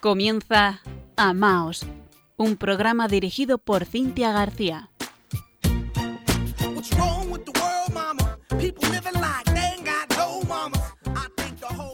[0.00, 0.80] Comienza
[1.14, 1.84] Amaos,
[2.38, 4.88] un programa dirigido por Cintia García.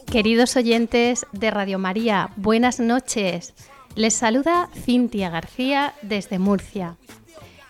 [0.06, 3.54] Queridos oyentes de Radio María, buenas noches.
[3.96, 6.98] Les saluda Cintia García desde Murcia,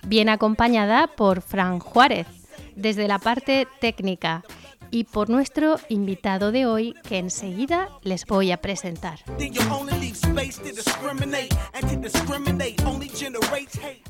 [0.06, 2.26] bien acompañada por Fran Juárez
[2.74, 4.44] desde la parte técnica
[4.96, 9.18] y por nuestro invitado de hoy que enseguida les voy a presentar.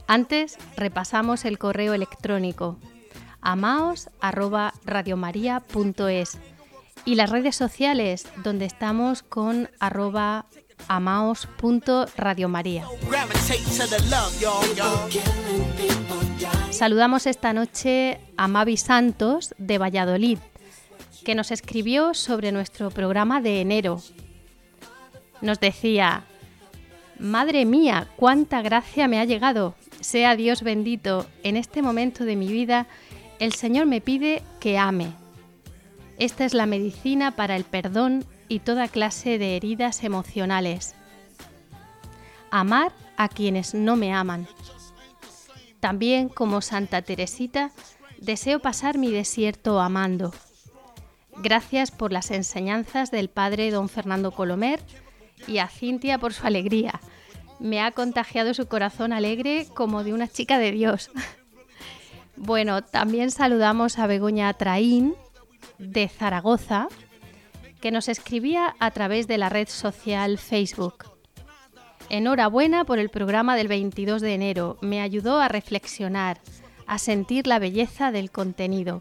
[0.06, 2.78] Antes repasamos el correo electrónico
[3.40, 6.38] amaos@radiomaria.es
[7.04, 10.46] y las redes sociales donde estamos con arroba
[10.87, 12.87] amaos.radiomaria.
[16.71, 20.38] Saludamos esta noche a Mavi Santos de Valladolid,
[21.27, 24.01] que nos escribió sobre nuestro programa de enero.
[25.41, 26.23] Nos decía,
[27.18, 29.74] Madre mía, cuánta gracia me ha llegado.
[30.01, 32.87] Sea Dios bendito, en este momento de mi vida
[33.41, 35.09] el Señor me pide que ame.
[36.16, 40.95] Esta es la medicina para el perdón y toda clase de heridas emocionales.
[42.52, 44.46] Amar a quienes no me aman.
[45.80, 47.73] También como Santa Teresita,
[48.21, 50.33] deseo pasar mi desierto amando.
[51.38, 54.80] Gracias por las enseñanzas del padre don Fernando Colomer
[55.46, 57.01] y a Cintia por su alegría.
[57.59, 61.10] Me ha contagiado su corazón alegre como de una chica de Dios.
[62.37, 65.15] bueno, también saludamos a Begoña Traín
[65.78, 66.88] de Zaragoza,
[67.81, 71.04] que nos escribía a través de la red social Facebook.
[72.09, 74.78] Enhorabuena por el programa del 22 de enero.
[74.81, 76.41] Me ayudó a reflexionar,
[76.87, 79.00] a sentir la belleza del contenido.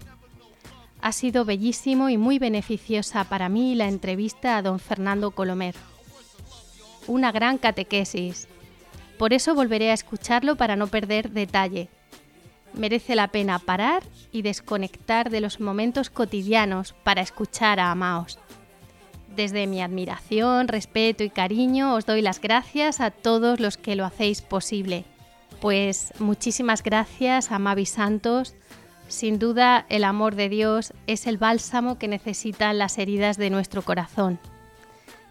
[1.06, 5.76] Ha sido bellísimo y muy beneficiosa para mí la entrevista a don Fernando Colomer.
[7.06, 8.48] Una gran catequesis.
[9.20, 11.90] Por eso volveré a escucharlo para no perder detalle.
[12.74, 14.02] Merece la pena parar
[14.32, 18.40] y desconectar de los momentos cotidianos para escuchar a Amaos.
[19.36, 24.06] Desde mi admiración, respeto y cariño os doy las gracias a todos los que lo
[24.06, 25.06] hacéis posible.
[25.62, 28.56] Pues muchísimas gracias a Mavi Santos.
[29.08, 33.82] Sin duda el amor de Dios es el bálsamo que necesitan las heridas de nuestro
[33.84, 34.40] corazón.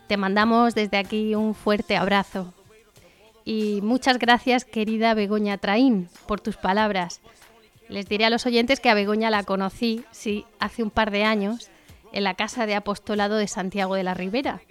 [0.06, 2.54] Te mandamos desde aquí un fuerte abrazo.
[3.44, 7.20] Y muchas gracias querida Begoña Traín por tus palabras.
[7.88, 11.24] Les diré a los oyentes que a Begoña la conocí, sí, hace un par de
[11.24, 11.70] años
[12.12, 14.62] en la Casa de Apostolado de Santiago de la Ribera.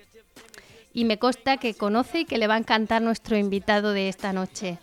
[0.94, 4.34] Y me consta que conoce y que le va a encantar nuestro invitado de esta
[4.34, 4.80] noche.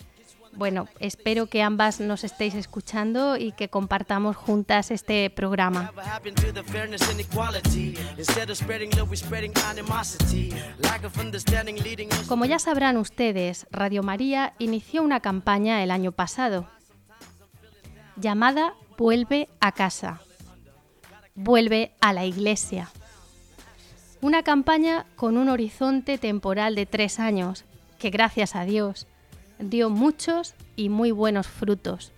[0.52, 5.92] Bueno, espero que ambas nos estéis escuchando y que compartamos juntas este programa.
[12.28, 16.68] Como ya sabrán ustedes, Radio María inició una campaña el año pasado
[18.16, 20.20] llamada Vuelve a casa
[21.34, 22.90] vuelve a la Iglesia.
[24.20, 27.64] Una campaña con un horizonte temporal de tres años
[27.98, 29.06] que, gracias a Dios,
[29.60, 32.12] dio muchos y muy buenos frutos.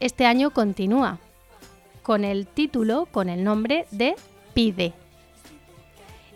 [0.00, 1.18] Este año continúa
[2.02, 4.14] con el título, con el nombre de
[4.54, 4.92] Pide,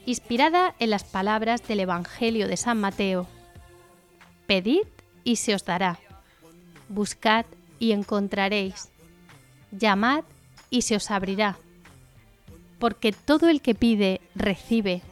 [0.05, 3.27] inspirada en las palabras del Evangelio de San Mateo.
[4.47, 4.83] Pedid
[5.25, 5.99] y se os dará.
[6.89, 7.47] Buscad
[7.79, 8.91] y encontraréis.
[9.71, 10.25] Llamad
[10.71, 11.57] y se os abrirá.
[12.79, 15.03] Porque todo el que pide, recibe,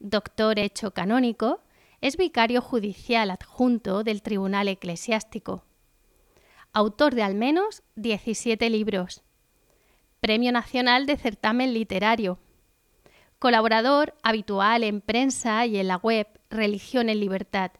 [0.00, 1.60] Doctor hecho canónico,
[2.00, 5.64] es vicario judicial adjunto del Tribunal Eclesiástico.
[6.72, 9.22] Autor de al menos 17 libros.
[10.20, 12.38] Premio Nacional de Certamen Literario.
[13.38, 17.72] Colaborador habitual en prensa y en la web Religión en Libertad.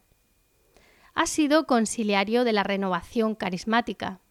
[1.15, 4.22] Ha sido conciliario de la Renovación Carismática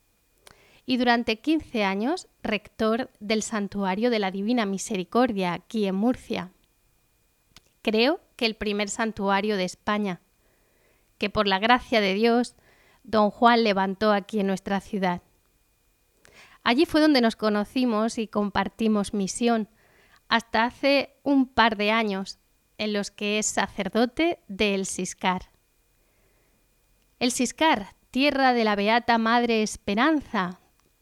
[0.91, 6.51] y durante 15 años rector del Santuario de la Divina Misericordia aquí en Murcia.
[7.81, 10.19] Creo que el primer santuario de España,
[11.17, 12.55] que por la gracia de Dios
[13.05, 15.21] don Juan levantó aquí en nuestra ciudad.
[16.61, 19.69] Allí fue donde nos conocimos y compartimos misión,
[20.27, 22.37] hasta hace un par de años,
[22.77, 25.51] en los que es sacerdote del Siscar.
[27.19, 30.57] El Siscar, tierra de la Beata Madre Esperanza,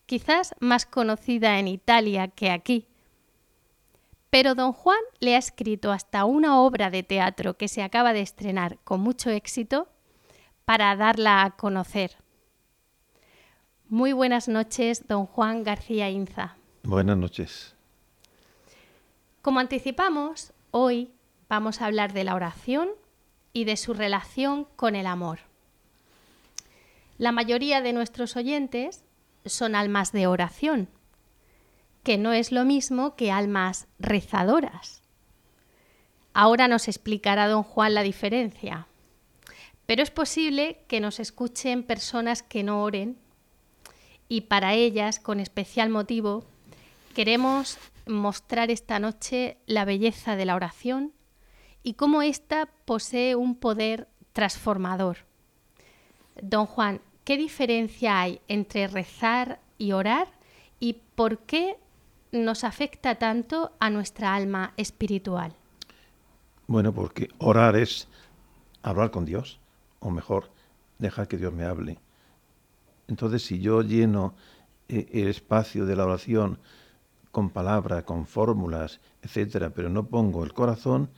[0.10, 2.88] quizás más conocida en Italia que aquí.
[4.32, 8.22] Pero don Juan le ha escrito hasta una obra de teatro que se acaba de
[8.22, 9.88] estrenar con mucho éxito
[10.66, 12.18] para darla a conocer.
[13.88, 16.58] Muy buenas noches, don Juan García Inza.
[16.82, 17.76] Buenas noches.
[19.44, 21.12] Como anticipamos, hoy
[21.50, 22.90] vamos a hablar de la oración
[23.54, 25.42] y de su relación con el amor.
[27.20, 29.04] La mayoría de nuestros oyentes
[29.46, 30.90] son almas de oración,
[32.04, 35.02] que no es lo mismo que almas rezadoras.
[36.34, 38.88] Ahora nos explicará don Juan la diferencia,
[39.86, 43.18] pero es posible que nos escuchen personas que no oren
[44.28, 46.46] y para ellas, con especial motivo,
[47.16, 51.14] queremos mostrar esta noche la belleza de la oración
[51.82, 55.18] y cómo ésta posee un poder transformador.
[56.42, 60.30] Don Juan, ¿qué diferencia hay entre rezar y orar
[60.80, 61.78] y por qué
[62.32, 65.54] nos afecta tanto a nuestra alma espiritual?
[66.66, 68.08] Bueno, porque orar es
[68.82, 69.60] hablar con Dios,
[70.00, 70.50] o mejor,
[70.98, 72.00] dejar que Dios me hable.
[73.08, 74.34] Entonces, si yo lleno
[74.88, 76.58] eh, el espacio de la oración
[77.32, 81.12] con palabras, con fórmulas, etcétera, pero no pongo el corazón,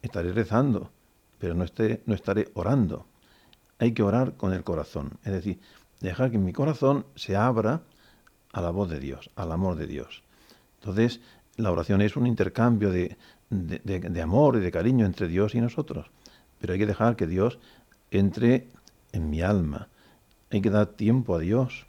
[0.00, 0.90] estaré rezando,
[1.38, 3.09] pero no, esté, no estaré orando
[3.80, 5.58] hay que orar con el corazón, es decir,
[6.00, 7.80] dejar que mi corazón se abra
[8.52, 10.22] a la voz de Dios, al amor de Dios.
[10.80, 11.20] Entonces,
[11.56, 13.16] la oración es un intercambio de,
[14.22, 16.10] amor y de cariño entre Dios y nosotros,
[16.60, 17.58] pero hay que dejar que Dios
[18.10, 18.68] entre
[19.12, 19.88] en mi alma,
[20.50, 21.86] hay que dar tiempo a Dios,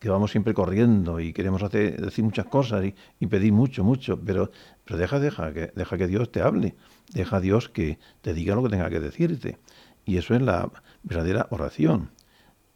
[0.00, 2.84] que vamos siempre corriendo y queremos hacer, decir muchas cosas
[3.18, 4.50] y, pedir mucho, mucho, pero,
[4.84, 6.74] pero deja, deja, que, deja que Dios te hable,
[7.14, 9.56] deja a Dios que te diga lo que tenga que decirte.
[10.04, 10.70] Y eso es la
[11.02, 12.10] verdadera oración.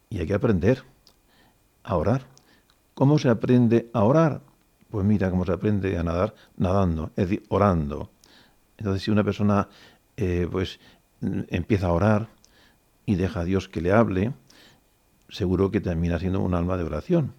[0.09, 0.83] Y hay que aprender
[1.83, 2.23] a orar.
[2.93, 4.41] ¿Cómo se aprende a orar?
[4.89, 8.09] Pues mira cómo se aprende a nadar nadando, es decir, orando.
[8.77, 9.67] Entonces, si una persona
[10.17, 10.79] eh, pues
[11.21, 12.27] empieza a orar
[13.05, 14.33] y deja a Dios que le hable,
[15.29, 17.33] seguro que termina siendo un alma de oración.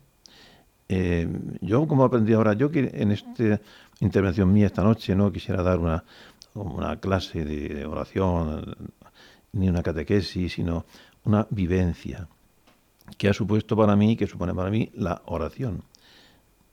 [0.88, 1.29] Eh,
[1.61, 3.61] yo, como aprendí ahora, yo que en esta
[4.00, 6.05] intervención mía esta noche no quisiera dar una,
[6.55, 8.75] una clase de oración
[9.52, 10.85] ni una catequesis, sino
[11.25, 12.28] una vivencia
[13.19, 15.83] que ha supuesto para mí, que supone para mí la oración.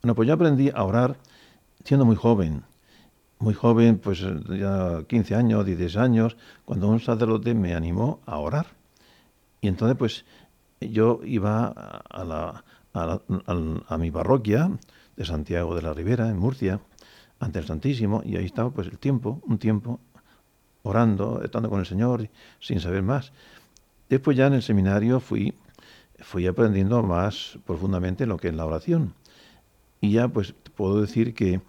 [0.01, 1.17] Bueno, pues yo aprendí a orar
[1.83, 2.63] siendo muy joven,
[3.39, 8.67] muy joven, pues ya 15 años, 16 años, cuando un sacerdote me animó a orar.
[9.61, 10.25] Y entonces, pues
[10.79, 13.19] yo iba a, la, a,
[13.87, 14.71] a, mi parroquia
[15.15, 16.79] de Santiago de la Ribera, en Murcia,
[17.39, 19.99] ante el Santísimo, y ahí estaba pues el tiempo, un tiempo
[20.87, 22.29] orando, estando con el Señor,
[22.59, 23.31] sin saber más.
[24.09, 25.53] Después ya en el seminario fui,
[26.19, 29.13] fui aprendiendo más profundamente lo que es la oración.
[30.01, 31.61] Y ya pues puedo decir que,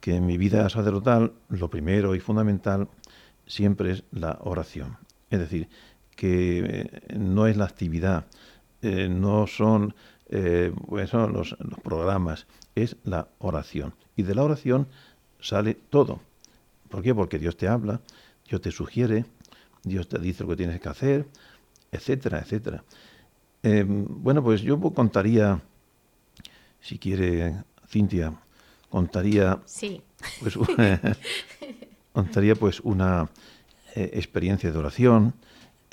[0.00, 2.88] que en mi vida sacerdotal lo primero y fundamental
[3.46, 4.98] siempre es la oración.
[5.30, 5.68] Es decir,
[6.18, 8.26] que eh, no es la actividad,
[8.82, 9.94] eh, no son,
[10.28, 13.94] eh, pues los, los, programas, es la oración.
[14.16, 14.88] Y de la oración
[15.40, 16.20] sale todo.
[16.88, 17.14] ¿Por qué?
[17.14, 18.00] Porque Dios te habla,
[18.48, 19.24] Dios te sugiere,
[19.82, 21.26] Dios te dice lo que tienes que hacer,
[21.92, 22.82] etcétera, etcétera.
[23.62, 25.60] Em, bueno, pues yo contaría,
[26.80, 27.56] si quiere
[27.88, 28.32] Cintia,
[28.88, 30.02] contaría, sí.
[30.40, 30.56] pues,
[32.12, 33.28] contaría pues una
[33.94, 35.34] eh, experiencia de oración,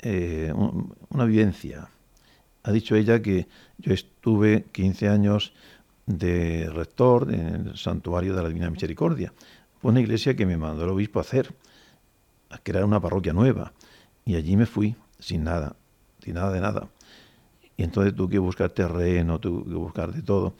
[0.00, 1.88] eh, una vivencia.
[2.62, 3.46] Ha dicho ella que
[3.78, 5.52] yo estuve 15 años
[6.06, 9.32] de rector en el santuario de la Divina Misericordia.
[9.80, 11.52] Fue una iglesia que me mandó el obispo a hacer,
[12.50, 13.72] a crear una parroquia nueva.
[14.24, 15.76] Y allí me fui sin nada,
[16.22, 16.88] sin nada de nada.
[17.76, 20.54] Y entonces tuve que buscar terreno, tuve que buscar de todo.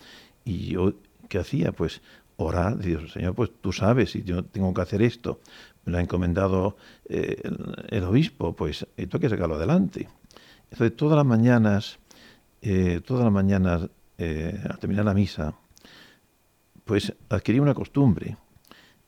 [0.45, 0.95] Y yo,
[1.29, 1.73] ¿qué hacía?
[1.73, 2.03] Pues
[2.37, 5.41] orar, Dios, Señor, pues tú sabes si yo tengo que hacer esto.
[5.85, 6.77] Me lo ha encomendado
[7.09, 7.41] eh,
[7.89, 10.09] el, obispo, pues esto hay que sacarlo adelante.
[10.71, 11.99] Entonces, todas las mañanas,
[12.61, 13.89] eh, todas las mañanas,
[14.19, 15.55] eh, al terminar la misa,
[16.85, 18.37] pues adquirí una costumbre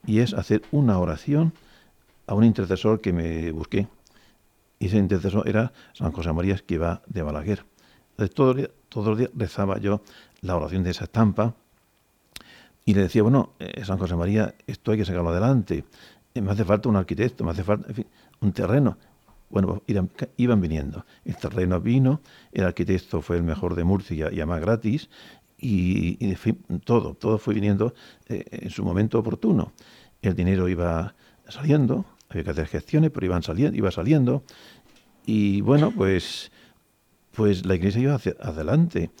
[0.05, 1.53] y es hacer una oración
[2.29, 3.87] a un intercesor que me busqué.
[4.77, 7.65] Y ese intercesor era San José María Esquiva de Balaguer.
[8.11, 8.55] Entonces, todo,
[8.87, 10.01] todos los días rezaba yo
[10.41, 11.55] la oración de esa estampa
[12.85, 15.85] y le decía, bueno, eh, San José María, esto hay que sacarlo adelante,
[16.35, 17.91] eh, me hace falta un arquitecto, me hace falta
[18.41, 18.97] un terreno.
[19.49, 21.05] Bueno, pues iban, viniendo.
[21.25, 22.21] El terreno vino,
[22.51, 25.09] el arquitecto fue el mejor de Murcia y además gratis,
[25.57, 26.35] y,
[26.85, 27.95] todo, todo fue viniendo
[28.27, 29.73] eh, en su momento oportuno.
[30.21, 31.15] El dinero iba
[31.47, 34.43] saliendo, había que hacer gestiones, pero iban saliendo, iba saliendo,
[35.25, 36.51] y bueno, pues,
[37.31, 39.11] pues la iglesia iba hacia adelante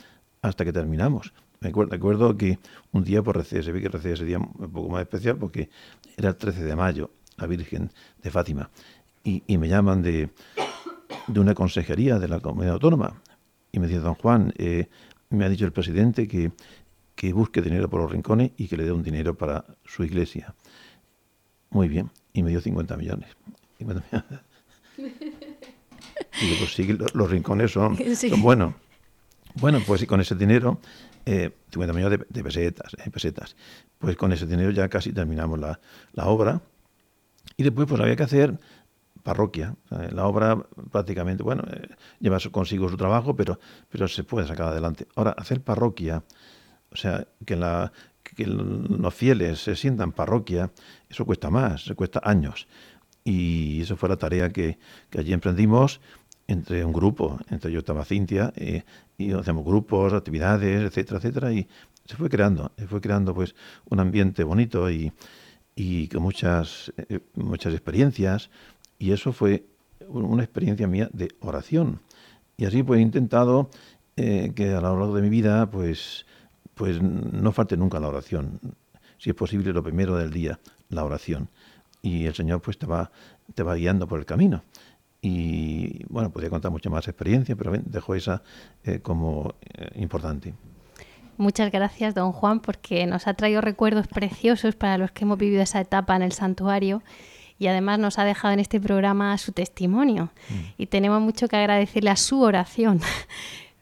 [0.41, 1.33] hasta que terminamos.
[1.61, 2.57] Me acuerdo, que
[2.93, 5.69] un día por recé, se ve que recé ese día un poco más especial porque
[6.15, 7.91] era el 13 de mayo, la Virgen
[8.23, 8.69] de Fátima,
[9.23, 10.29] y, me llaman de,
[11.27, 13.21] de, una consejería de la comunidad autónoma
[13.71, 14.87] y me dice, don Juan, eh,
[15.29, 16.51] me ha dicho el presidente que,
[17.13, 20.55] que busque dinero por los rincones y que le dé un dinero para su iglesia.
[21.69, 23.29] Muy bien, y me dio 50 millones.
[23.77, 24.39] 50 millones.
[26.41, 28.73] Y pues sí, los, rincones son, son buenos.
[29.55, 30.79] Bueno, pues con ese dinero
[31.25, 33.55] 50 eh, millones de, pesetas, eh, pesetas.
[33.97, 35.79] Pues con ese dinero ya casi terminamos la,
[36.25, 36.61] obra.
[37.57, 38.57] Y después pues había que hacer
[39.23, 39.75] parroquia.
[39.89, 40.57] la obra
[40.91, 43.59] prácticamente, bueno, eh, lleva consigo su trabajo, pero,
[43.89, 45.07] pero se puede sacar adelante.
[45.15, 46.23] Ahora, hacer parroquia,
[46.91, 47.91] o sea, que, la,
[48.35, 50.71] que los fieles se sientan parroquia,
[51.09, 52.67] eso cuesta más, se cuesta años.
[53.23, 54.77] Y eso fue la tarea que,
[55.09, 55.99] que allí emprendimos
[56.47, 58.83] entre un grupo, entre yo estaba Cintia, eh,
[59.17, 61.67] y hacemos grupos, actividades, etcétera, etcétera, y
[62.05, 63.53] se fue creando, se fue creando pues
[63.87, 65.11] un ambiente bonito y,
[65.75, 68.49] y con muchas, eh, muchas experiencias,
[68.97, 69.65] y eso fue
[70.07, 72.01] una experiencia mía de oración.
[72.57, 73.69] Y así pues he intentado
[74.15, 76.25] eh, que a lo largo de mi vida pues,
[76.79, 78.57] pues no falte nunca la oración.
[79.17, 81.49] Si es posible, lo primero del día, la oración.
[82.01, 83.11] Y el Señor pues te va,
[83.53, 84.63] te va guiando por el camino.
[85.21, 88.43] Y bueno, podría contar mucha más experiencia, pero dejo esa
[88.85, 90.53] eh, como eh, importante.
[91.35, 95.61] Muchas gracias, don Juan, porque nos ha traído recuerdos preciosos para los que hemos vivido
[95.61, 97.03] esa etapa en el santuario
[97.57, 100.31] y además nos ha dejado en este programa su testimonio.
[100.47, 100.53] Mm.
[100.77, 103.01] Y tenemos mucho que agradecerle a su oración.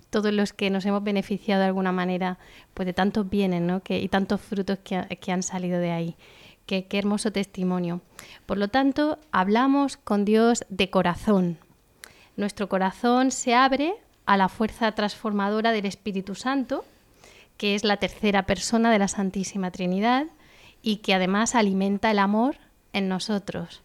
[0.10, 2.38] Todos los que nos hemos beneficiado de alguna manera
[2.74, 3.82] pues de tantos bienes ¿no?
[3.88, 6.16] y tantos frutos que han salido de ahí.
[6.68, 8.02] Qué, hermoso testimonio.
[8.46, 11.58] Por lo tanto, hablamos con Dios de corazón.
[12.36, 13.94] Nuestro corazón se abre
[14.26, 16.84] a la fuerza transformadora del Espíritu Santo,
[17.56, 20.28] que es la tercera persona de la Santísima Trinidad
[20.82, 22.58] y que además alimenta el amor
[22.92, 23.82] en nosotros.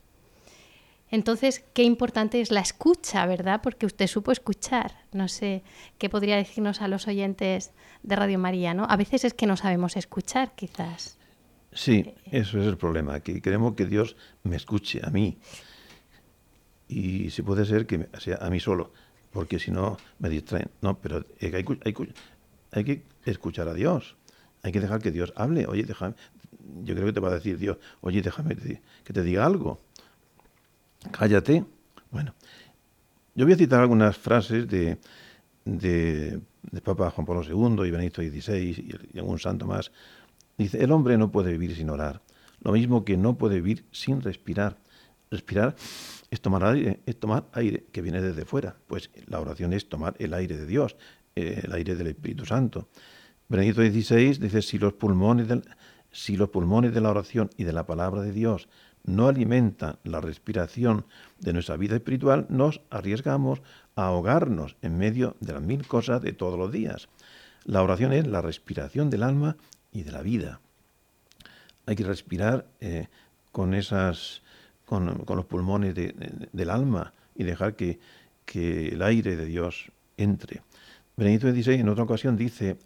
[1.12, 3.60] Entonces, qué importante es la escucha, ¿verdad?
[3.62, 5.04] Porque usted supo escuchar.
[5.12, 5.62] No sé
[5.98, 7.70] qué podría decirnos a los oyentes
[8.02, 8.86] de Radio María, ¿no?
[8.88, 11.18] A veces es que no sabemos escuchar, quizás.
[11.70, 15.36] Sí, eso es el problema, que queremos que Dios me escuche a mí.
[16.88, 18.90] Y si puede ser que sea a mí solo,
[19.32, 20.70] porque si no me distraen.
[20.80, 21.52] No, pero hay,
[22.72, 24.16] hay, que escuchar a Dios.
[24.62, 25.66] Hay que dejar que Dios hable.
[25.66, 26.14] Oye, déjame.
[26.84, 29.80] Yo creo que te va a decir Dios, oye, déjame que te diga algo.
[31.10, 31.64] Cállate.
[32.10, 32.34] Bueno,
[33.34, 34.98] yo voy a citar algunas frases de,
[35.64, 36.40] de,
[36.82, 39.90] Papa Juan Pablo II y Benedicto XVI y algún santo más
[40.58, 42.22] Dice, el hombre no puede vivir sin orar,
[42.60, 44.78] lo mismo que no puede vivir sin respirar.
[45.30, 45.74] Respirar
[46.30, 50.14] es tomar aire, es tomar aire que viene desde fuera, pues la oración es tomar
[50.18, 50.96] el aire de Dios,
[51.34, 52.88] eh, el aire del Espíritu Santo.
[53.48, 55.48] Benedicto XVI dice, si los, pulmones
[56.10, 58.68] si los pulmones de la oración y de la palabra de Dios
[59.04, 61.04] no alimentan la respiración
[61.40, 63.60] de nuestra vida espiritual, nos arriesgamos
[63.96, 67.08] a ahogarnos en medio de las mil cosas de todos los días.
[67.64, 69.56] La oración es la respiración del alma
[69.92, 70.60] y de la vida.
[71.86, 73.08] Hay que respirar eh,
[73.50, 74.42] con, esas,
[74.86, 77.98] con, los pulmones del alma y dejar que,
[78.44, 80.62] que, el aire de Dios entre.
[81.16, 82.78] Benedicto XVI en otra ocasión dice,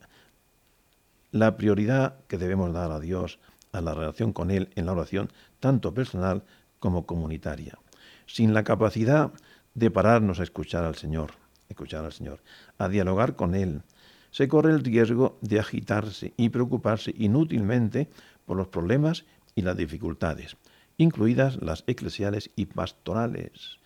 [1.30, 3.38] la prioridad que debemos dar a Dios,
[3.72, 5.30] a la relación con Él en la oración,
[5.60, 6.44] tanto personal
[6.78, 7.78] como comunitaria.
[8.26, 9.32] Sin la capacidad
[9.74, 11.32] de pararnos a escuchar al Señor,
[11.68, 12.40] escuchar al Señor,
[12.78, 13.82] a dialogar con Él,
[14.30, 18.08] se corre el riesgo de agitarse y preocuparse inútilmente
[18.44, 20.56] por los problemas y las dificultades,
[20.98, 23.78] incluidas las eclesiales y pastorales.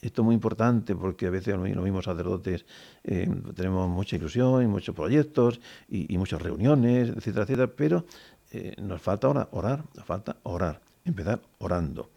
[0.00, 2.64] Esto es muy importante porque a veces los mismos sacerdotes
[3.02, 8.04] eh, tenemos mucha ilusión y muchos proyectos y, muchas reuniones, etcétera, etcétera, pero
[8.50, 12.10] eh, nos falta ahora orar, nos falta orar, empezar orando.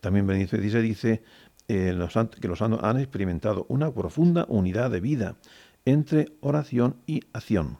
[0.00, 1.22] También Benito XVI dice
[1.68, 1.96] eh,
[2.40, 5.36] que los santos han experimentado una profunda unidad de vida
[5.84, 7.78] entre oración y acción,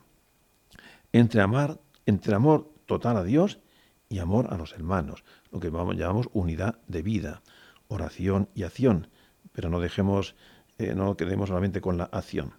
[1.13, 3.61] entre amar, entre amor total a Dios
[4.09, 7.43] y amor a los hermanos, lo que llamamos unidad de vida,
[7.89, 9.09] oración y acción,
[9.53, 10.35] pero no dejemos,
[10.79, 12.53] eh, no quedemos solamente con la acción.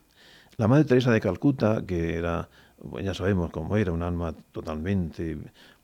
[0.57, 2.49] La Madre Teresa de Calcuta, que era,
[3.01, 5.37] ya sabemos cómo era, un alma totalmente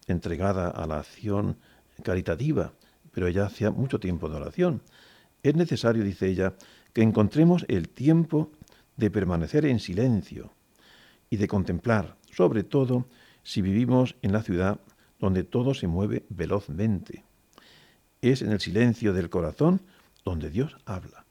[0.07, 1.57] entregada a la acción
[2.03, 2.73] caritativa,
[3.11, 4.81] pero ella hacía mucho tiempo de oración.
[5.43, 6.53] Es necesario, dice ella,
[6.93, 8.51] que encontremos el tiempo
[8.97, 10.51] de permanecer en silencio
[11.29, 13.07] y de contemplar, sobre todo
[13.43, 14.79] si vivimos en la ciudad
[15.19, 17.23] donde todo se mueve velozmente.
[18.21, 19.81] Es en el silencio del corazón
[20.23, 21.25] donde Dios habla.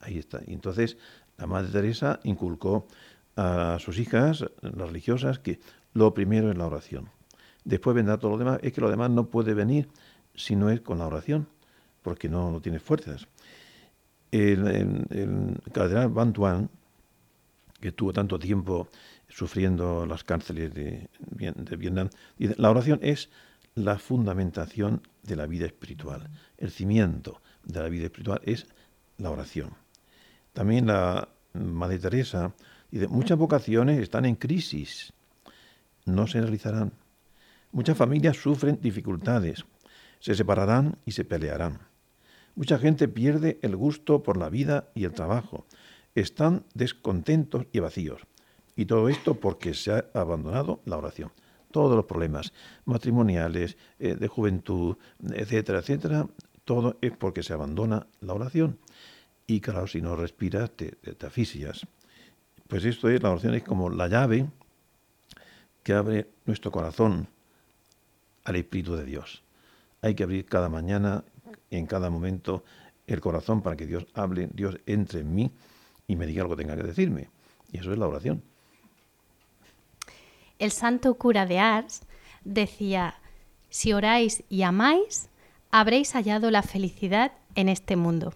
[0.00, 0.40] Ahí está.
[0.46, 0.96] Y entonces
[1.36, 2.86] la Madre Teresa inculcó
[3.36, 5.60] a sus hijas, las religiosas, que
[5.92, 7.10] lo primero es la oración.
[7.64, 8.58] Después vendrá todo lo demás.
[8.62, 9.88] Es que lo demás no puede venir
[10.34, 11.48] si no es con la oración,
[12.02, 13.26] porque no, no tiene fuerzas.
[14.30, 16.68] El, el, cardenal Van Tuan,
[17.80, 18.88] que tuvo tanto tiempo
[19.28, 23.30] sufriendo las cárceles de, de Vietnam, dice, la oración es
[23.74, 28.66] la fundamentación de la vida espiritual, el cimiento de la vida espiritual es
[29.18, 29.70] la oración.
[30.52, 32.54] También la Madre Teresa
[32.94, 35.12] dice, muchas vocaciones están en crisis,
[36.04, 36.92] no se realizarán.
[37.72, 39.64] Muchas familias sufren dificultades,
[40.20, 41.80] se separarán y se pelearán.
[42.54, 45.66] Mucha gente pierde el gusto por la vida y el trabajo,
[46.14, 48.22] están descontentos y vacíos.
[48.76, 51.32] Y todo esto porque se ha abandonado la oración.
[51.72, 52.52] Todos los problemas
[52.84, 54.96] matrimoniales, eh, de juventud,
[55.32, 56.28] etcétera, etcétera,
[56.64, 58.78] todo es porque se abandona la oración.
[59.46, 61.26] Y claro, si no respiras, te, te,
[62.68, 64.46] Pues esto es, la oración es como la llave
[65.82, 67.28] que abre nuestro corazón
[68.44, 69.42] al Espíritu de Dios.
[70.02, 71.24] Hay que abrir cada mañana,
[71.70, 72.64] en cada momento,
[73.06, 75.50] el corazón para que Dios hable, Dios entre en mí
[76.06, 77.28] y me diga algo que tenga que decirme.
[77.70, 78.42] Y eso es la oración.
[80.58, 82.02] El santo cura de Ars
[82.44, 83.16] decía,
[83.68, 85.28] si oráis y amáis,
[85.70, 88.32] habréis hallado la felicidad en este mundo.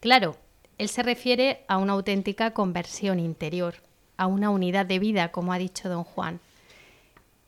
[0.00, 0.36] Claro,
[0.78, 3.74] él se refiere a una auténtica conversión interior,
[4.16, 6.40] a una unidad de vida, como ha dicho don Juan.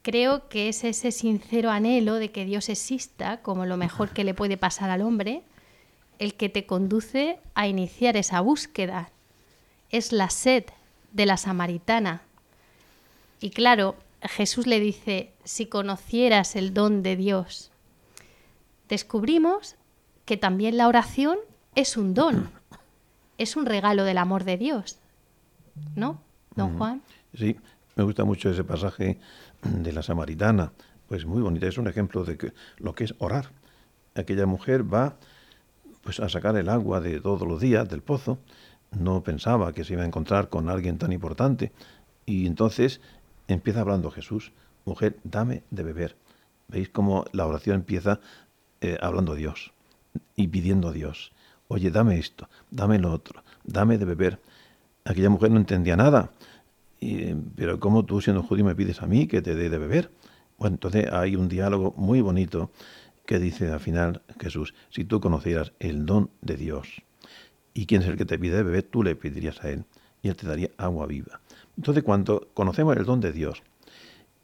[0.03, 4.35] Creo que es ese sincero anhelo de que Dios exista como lo mejor que le
[4.35, 5.43] puede pasar al hombre,
[6.19, 9.11] el que te conduce a iniciar esa búsqueda.
[9.91, 10.65] Es la sed
[11.13, 12.23] de la samaritana.
[13.41, 17.71] Y claro, Jesús le dice, si conocieras el don de Dios,
[18.89, 19.77] descubrimos
[20.25, 21.39] que también la oración
[21.75, 22.51] es un don,
[23.41, 24.99] es un regalo del amor de Dios.
[25.97, 26.21] ¿No,
[26.55, 27.03] don Juan?
[27.35, 27.57] Sí,
[27.97, 29.19] me gusta mucho ese pasaje
[29.63, 30.73] de la samaritana,
[31.09, 33.51] pues muy bonito, es un ejemplo de que, lo que es orar.
[34.15, 35.17] Aquella mujer va
[36.03, 38.39] pues a sacar el agua de todos los días del pozo,
[38.91, 41.73] no pensaba que se iba a encontrar con alguien tan importante
[42.27, 43.01] y entonces
[43.49, 44.53] empieza hablando Jesús,
[44.85, 46.17] mujer, dame de beber.
[46.69, 48.21] ¿Veis cómo la oración empieza
[48.81, 49.73] eh, hablando a Dios
[50.37, 51.33] y pidiendo a Dios,
[51.71, 54.41] oye, dame esto, dame lo otro, dame de beber.
[55.05, 56.33] Aquella mujer no entendía nada,
[56.99, 60.11] y, pero ¿cómo tú siendo judío me pides a mí que te dé de beber?
[60.59, 62.73] Bueno, entonces hay un diálogo muy bonito
[63.25, 67.03] que dice al final Jesús, si tú conocieras el don de Dios
[67.73, 69.85] y quién es el que te pide de beber, tú le pedirías a él
[70.23, 71.41] y él te daría agua viva.
[71.77, 73.63] Entonces cuando conocemos el don de Dios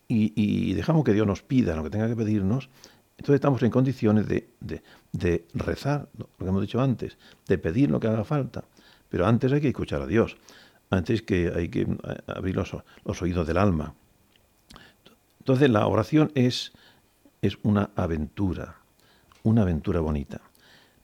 [0.07, 2.71] y, y dejamos que Dios nos pida lo que tenga que pedirnos,
[3.19, 7.17] entonces estamos en condiciones de, rezar, lo que hemos dicho antes,
[7.49, 8.65] de pedir lo que haga falta.
[9.09, 10.37] Pero antes hay que escuchar a Dios,
[10.91, 13.95] antes que hay que eh, abrir los, oídos del alma.
[15.39, 16.73] Entonces la oración es,
[17.41, 18.77] es una aventura,
[19.43, 20.43] una aventura bonita.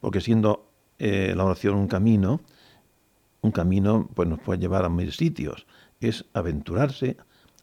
[0.01, 2.41] Porque siendo eh, la oración un camino,
[3.41, 5.67] un camino pues nos puede llevar a mil sitios.
[6.01, 7.17] Es aventurarse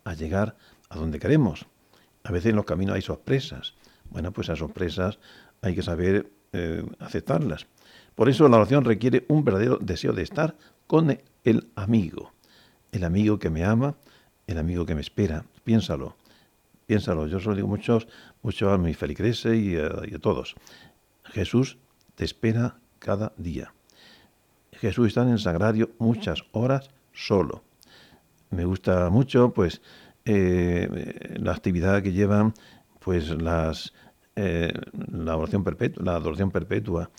[0.06, 0.56] a llegar
[0.90, 1.68] a donde queremos.
[2.24, 3.76] A veces en los caminos hay sorpresas.
[4.10, 5.20] Bueno, pues a sorpresas
[5.62, 7.68] hay que saber eh, aceptarlas.
[8.16, 10.56] Por eso la oración requiere un verdadero deseo de estar
[10.88, 12.34] con el amigo,
[12.92, 13.96] el amigo que me ama,
[14.48, 15.46] el amigo que me espera.
[15.64, 16.18] Piénsalo,
[16.86, 17.28] piénsalo.
[17.28, 18.08] Yo solo digo muchos,
[18.42, 20.56] mucho a mis feligreses y a, y todos.
[21.26, 21.78] Jesús
[22.16, 23.74] te espera cada día.
[24.74, 27.64] Jesús está en el sagrario muchas horas solo.
[28.50, 29.82] Me gusta mucho, pues,
[30.26, 32.54] eh, la actividad que llevan,
[33.00, 33.94] pues, las,
[34.36, 34.74] eh,
[35.12, 37.10] la oración perpetua, la adoración perpetua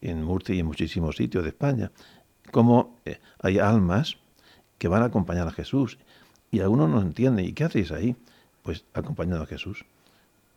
[0.00, 1.92] en Murcia y en muchísimos sitios de España.
[2.50, 4.18] Como eh, hay almas
[4.78, 5.98] que van a acompañar a Jesús
[6.50, 7.44] y algunos no entienden.
[7.44, 8.16] ¿Y qué hacéis ahí?
[8.62, 9.84] Pues acompañando a Jesús.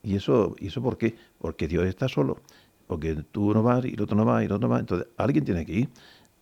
[0.02, 1.16] ¿Y eso, ¿Y eso por qué?
[1.40, 2.42] Porque Dios está solo.
[2.88, 4.80] Porque tú no vas y el otro no va y el otro no va.
[4.80, 5.90] Entonces alguien tiene que ir.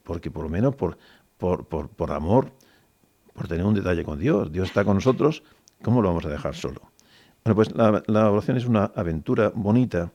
[0.03, 0.97] Porque por lo menos por,
[1.37, 2.53] por, por, por amor,
[3.33, 4.51] por tener un detalle con Dios.
[4.51, 5.43] Dios está con nosotros.
[5.81, 6.92] ¿Cómo lo vamos a dejar solo?
[7.43, 7.75] Bueno, pues
[8.07, 10.13] la, oración es una aventura bonita,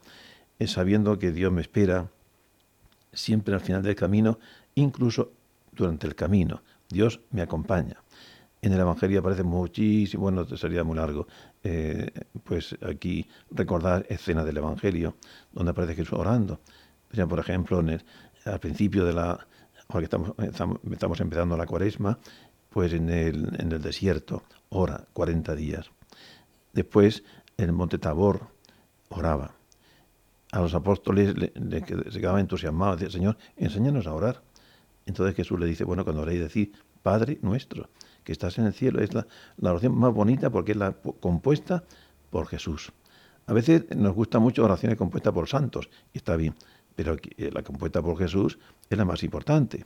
[0.58, 2.08] es sabiendo que Dios me espera
[3.12, 4.38] siempre al final del camino,
[4.76, 5.32] incluso
[5.72, 6.62] durante el camino.
[6.88, 8.02] Dios me acompaña.
[8.62, 11.26] En el Evangelio aparece muchísimo, bueno, sería muy largo,
[11.62, 12.10] eh,
[12.44, 15.16] pues aquí recordar escenas del Evangelio
[15.52, 16.60] donde aparece Jesús orando.
[17.28, 18.02] por ejemplo, en
[18.46, 19.46] al principio de la,
[19.88, 20.32] ahora que estamos,
[20.90, 22.18] estamos, empezando la cuaresma,
[22.70, 25.90] pues en el, en el desierto, ora 40 días.
[26.78, 27.24] Después,
[27.56, 28.52] en el monte Tabor,
[29.08, 29.56] oraba.
[30.52, 34.42] A los apóstoles le, se quedaban entusiasmados, decía, Señor, enséñanos a orar.
[35.04, 36.70] Entonces Jesús le dice, bueno, cuando oréis, decir,
[37.02, 37.90] Padre nuestro,
[38.22, 39.00] que estás en el cielo.
[39.00, 39.26] Es la,
[39.60, 41.82] oración más bonita porque es la compuesta
[42.30, 42.92] por Jesús.
[43.48, 46.54] A veces nos gusta mucho oraciones compuestas por santos, y está bien,
[46.94, 48.56] pero eh, la compuesta por Jesús
[48.88, 49.84] es la más importante.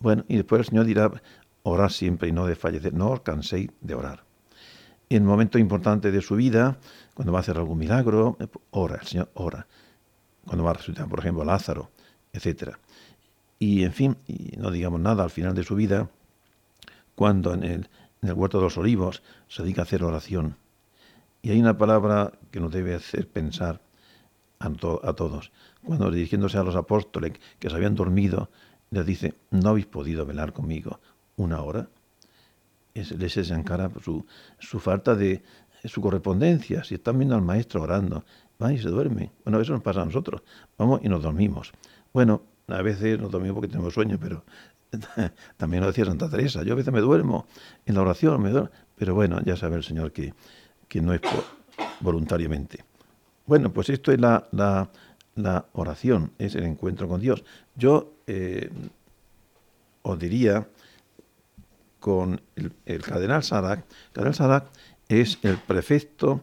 [0.00, 1.22] Bueno, y después el Señor dirá,
[1.62, 4.25] orar siempre y no desfallecer, no os canséis de orar.
[5.08, 6.78] En el momento importante de su vida,
[7.14, 8.36] cuando va a hacer algún milagro,
[8.70, 9.66] ora, el Señor ora.
[10.44, 11.90] Cuando va a resucitar, por ejemplo, Lázaro,
[12.32, 12.76] etc.
[13.58, 14.16] Y en fin,
[14.58, 16.10] no digamos nada al final de su vida,
[17.14, 17.88] cuando en el,
[18.32, 20.56] huerto de los olivos se dedica a hacer oración.
[21.40, 23.80] Y hay una palabra que nos debe hacer pensar
[24.58, 24.70] a,
[25.12, 25.52] todos.
[25.84, 28.50] Cuando dirigiéndose a los apóstoles que se habían dormido,
[28.90, 31.00] les dice, ¿no habéis podido velar conmigo
[31.36, 31.88] una hora?
[32.98, 34.24] Es, les encara su,
[34.58, 35.42] su falta de
[35.84, 36.84] su correspondencia.
[36.84, 38.24] Si están viendo al maestro orando,
[38.58, 39.30] van y se duermen.
[39.44, 40.42] Bueno, eso nos pasa a nosotros.
[40.78, 41.72] Vamos y nos dormimos.
[42.12, 44.44] Bueno, a veces nos dormimos porque tenemos sueño, pero
[45.56, 47.46] También lo decía Santa Teresa, yo a veces me duermo
[47.84, 50.34] en la oración, me duermo, pero bueno, ya sabe el Señor que,
[50.88, 51.20] que no es
[52.00, 52.84] voluntariamente.
[53.46, 54.88] Bueno, pues esto es la, la,
[55.72, 57.44] oración, es el encuentro con Dios.
[57.74, 58.70] Yo eh,
[60.02, 60.66] os diría
[62.00, 64.66] con el, cardenal Sarak, el cardenal Sarak
[65.08, 66.42] es el prefecto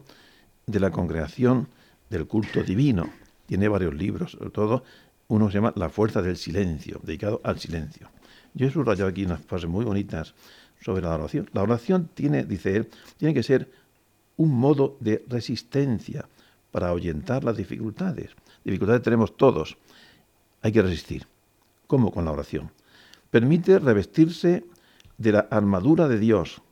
[0.66, 1.68] de la congregación
[2.10, 3.10] del culto divino.
[3.46, 4.84] Tiene varios libros, sobre todo
[5.28, 8.10] uno se llama La fuerza del silencio, dedicado al silencio.
[8.54, 10.34] Yo he subrayado aquí unas frases muy bonitas
[10.80, 11.48] sobre la oración.
[11.52, 13.70] La oración tiene, dice él, tiene que ser
[14.36, 16.26] un modo de resistencia
[16.70, 18.30] para ahuyentar las dificultades.
[18.64, 19.76] Dificultades tenemos todos.
[20.62, 21.26] Hay que resistir.
[21.86, 22.70] ¿Cómo con la oración?
[23.30, 24.64] Permite revestirse
[25.18, 26.62] de la armadura de Dios.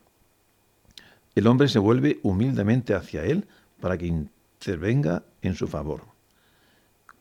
[1.34, 3.46] El hombre se vuelve humildemente hacia Él
[3.80, 6.02] para que intervenga en su favor.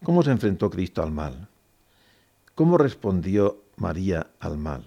[0.04, 1.48] ¿Cómo se enfrentó Cristo al mal?
[2.56, 4.86] ¿Cómo respondió María al mal.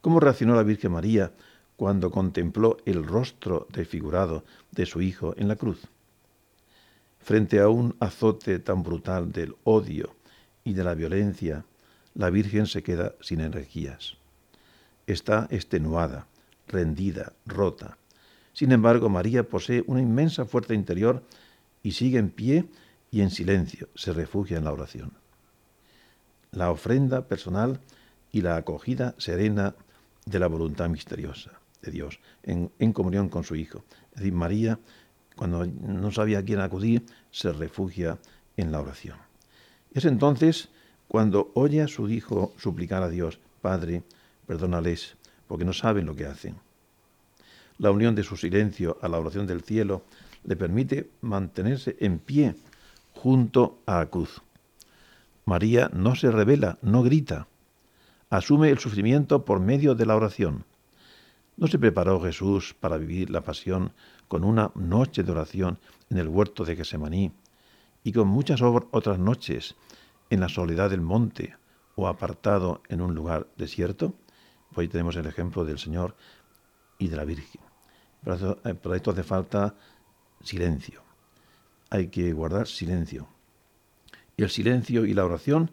[0.00, 1.32] ¿Cómo reaccionó la Virgen María
[1.76, 5.88] cuando contempló el rostro desfigurado de su Hijo en la cruz?
[7.18, 10.14] Frente a un azote tan brutal del odio
[10.62, 11.64] y de la violencia,
[12.14, 14.17] la Virgen se queda sin energías.
[15.08, 16.26] Está extenuada,
[16.66, 17.98] rendida, rota.
[18.52, 21.24] Sin embargo, María posee una inmensa fuerza interior
[21.82, 22.66] y sigue en pie
[23.10, 25.12] y en silencio, se refugia en la oración
[26.52, 27.80] la ofrenda personal
[28.30, 29.74] y la acogida serena
[30.26, 33.84] de la voluntad misteriosa de Dios en, comunión con su Hijo.
[34.12, 34.78] Es decir, María,
[35.36, 38.18] cuando no sabía a quién acudir, se refugia
[38.56, 39.16] en la oración.
[39.92, 40.68] Es entonces
[41.06, 44.02] cuando oye a su Hijo suplicar a Dios, Padre,
[44.48, 46.56] perdónales, porque no saben lo que hacen.
[47.78, 50.02] La unión de su silencio a la oración del cielo
[50.42, 52.56] le permite mantenerse en pie
[53.14, 54.42] junto a la cruz
[55.48, 57.46] María no se revela, no grita.
[58.28, 60.66] Asume el sufrimiento por medio de la oración.
[61.56, 63.92] ¿No se preparó Jesús para vivir la pasión
[64.28, 65.78] con una noche de oración
[66.10, 67.32] en el huerto de Gesemaní
[68.04, 69.74] y con muchas otras noches
[70.28, 71.56] en la soledad del monte
[71.96, 74.12] o apartado en un lugar desierto?
[74.72, 76.14] Pues tenemos el ejemplo del Señor
[76.98, 77.60] y de la Virgen.
[78.24, 79.74] Para eh, esto hace falta
[80.42, 81.02] silencio.
[81.90, 83.28] Hay que guardar silencio
[84.38, 85.72] el silencio y la oración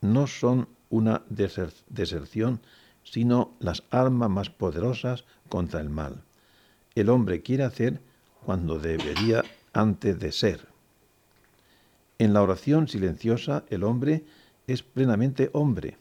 [0.00, 2.60] no son una deserción,
[3.04, 6.24] sino las armas más poderosas contra el mal.
[6.94, 8.00] El hombre quiere hacer
[8.44, 10.66] cuando debería antes de ser.
[12.18, 14.24] En la oración silenciosa el hombre
[14.66, 15.98] es plenamente hombre.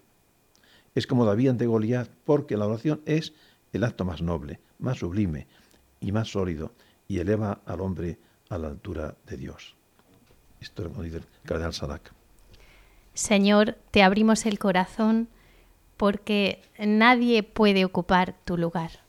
[0.96, 3.34] Es como David ante Goliat, porque la oración es
[3.74, 5.46] el acto más noble, más sublime
[6.00, 6.72] y más sólido,
[7.08, 8.18] y eleva al hombre
[8.50, 9.76] a la altura de Dios.
[10.62, 12.14] Esto es lo que dice el cardenal Sadak.
[13.14, 15.28] Señor, te abrimos el corazón
[15.98, 19.05] porque nadie puede ocupar tu lugar.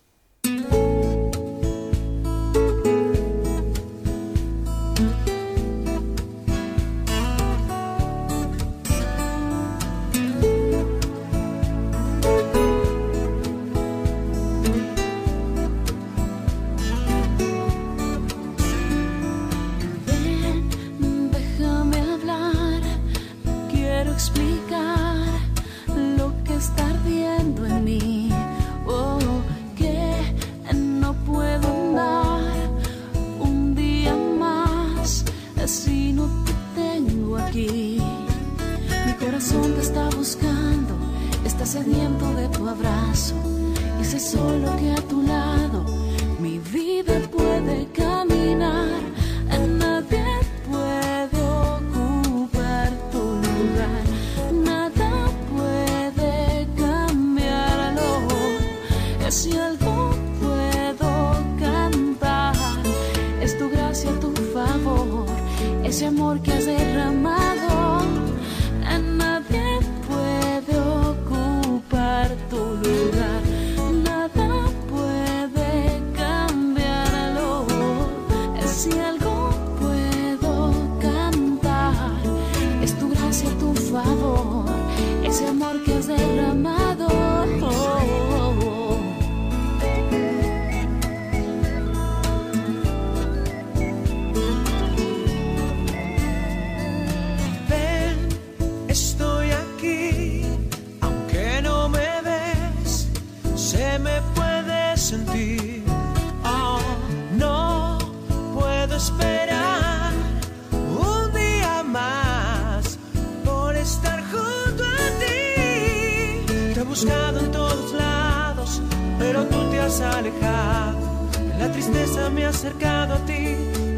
[116.96, 118.80] buscado en todos lados,
[119.18, 121.28] pero tú te has alejado.
[121.58, 123.54] La tristeza me ha acercado a ti,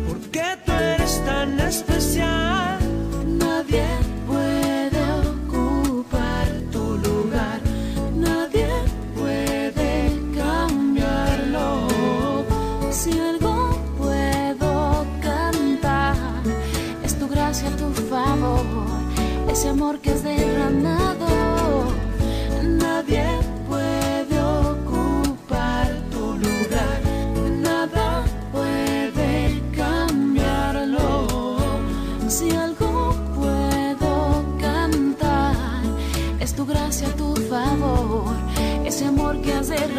[0.08, 2.78] porque tú eres tan especial.
[3.38, 3.84] Nadie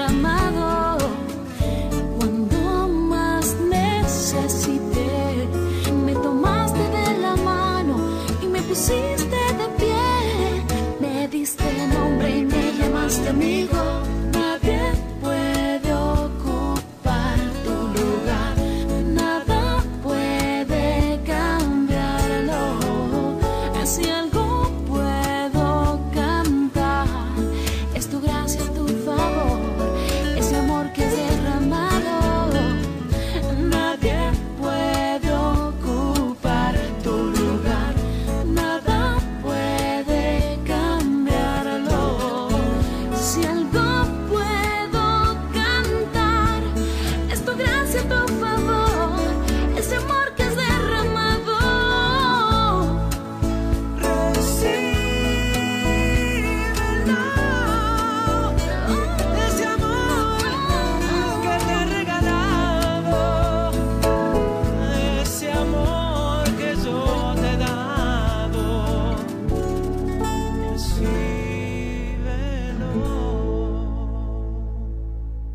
[0.09, 0.68] amado.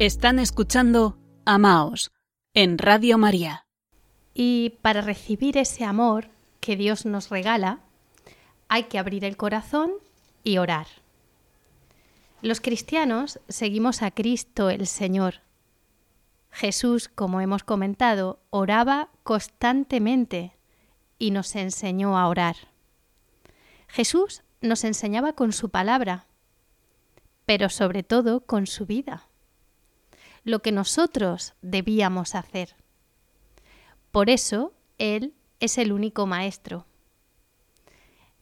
[0.04, 2.12] Están escuchando Amaos
[2.52, 3.66] en Radio María.
[4.34, 6.28] Y para recibir ese amor
[6.60, 7.80] que Dios nos regala,
[8.68, 9.92] hay que abrir el corazón
[10.42, 10.88] y orar.
[12.42, 15.36] Los cristianos seguimos a Cristo el Señor.
[16.50, 20.54] Jesús, como hemos comentado, oraba constantemente
[21.18, 22.56] y nos enseñó a orar.
[23.88, 26.26] Jesús nos enseñaba con su palabra,
[27.46, 29.28] pero sobre todo con su vida
[30.44, 32.76] lo que nosotros debíamos hacer.
[34.10, 36.86] Por eso Él es el único Maestro.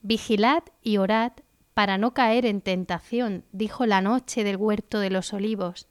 [0.03, 1.33] Vigilad y orad
[1.75, 5.87] para no caer en tentación, dijo la noche del huerto de los olivos,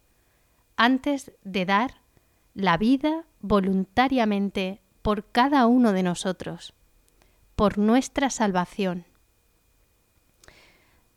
[0.76, 2.02] antes de dar
[2.54, 6.74] la vida voluntariamente por cada uno de nosotros,
[7.56, 9.06] por nuestra salvación.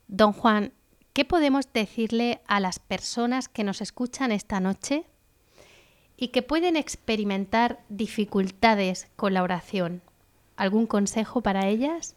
[0.07, 0.73] Don Juan
[1.15, 5.05] ¿qué podemos decirle a las personas que nos escuchan esta noche
[6.17, 10.01] y que pueden experimentar dificultades con la oración?
[10.57, 12.15] ¿Algún consejo para ellas?